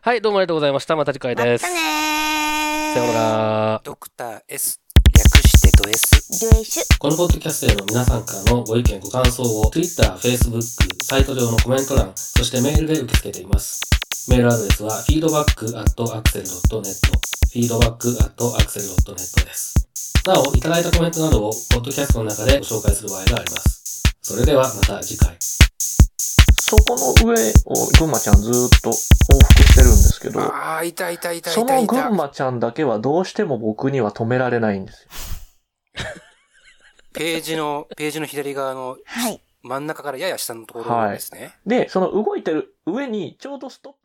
[0.00, 0.96] はい、どうもありがとうございました。
[0.96, 1.62] また次回です。
[1.62, 3.80] またねさようなら。
[3.84, 4.80] ドクター S。
[5.16, 6.50] 略してド S。
[6.50, 6.88] ド S。
[6.98, 10.60] このポッドキャストへの皆さんからのご意見、ご感想を Twitter、Facebook、
[11.04, 13.80] サイト上のコメント欄、そしてメールで受け付けています。
[14.26, 19.74] メールアドレスは feedback.axel.net feedback.axel.net です。
[20.26, 24.02] なお、いただいたコメントなどを、ポッドキャストの中でご紹介する場合があります。
[24.20, 25.34] それではまた次回。
[25.40, 26.84] そこ
[27.24, 28.52] の上を群馬ちゃんずっ
[28.82, 28.98] と往復
[29.62, 35.08] してるんですけど、ああ、いたいたいたいたその群馬ちゃんだけはどうしても僕には止められないんですよ。
[37.14, 39.40] ページの、ページの左側の、はい。
[39.62, 41.40] 真ん中からやや下のところですね。
[41.40, 43.96] はい、で、その動いてる上にちょうどストップ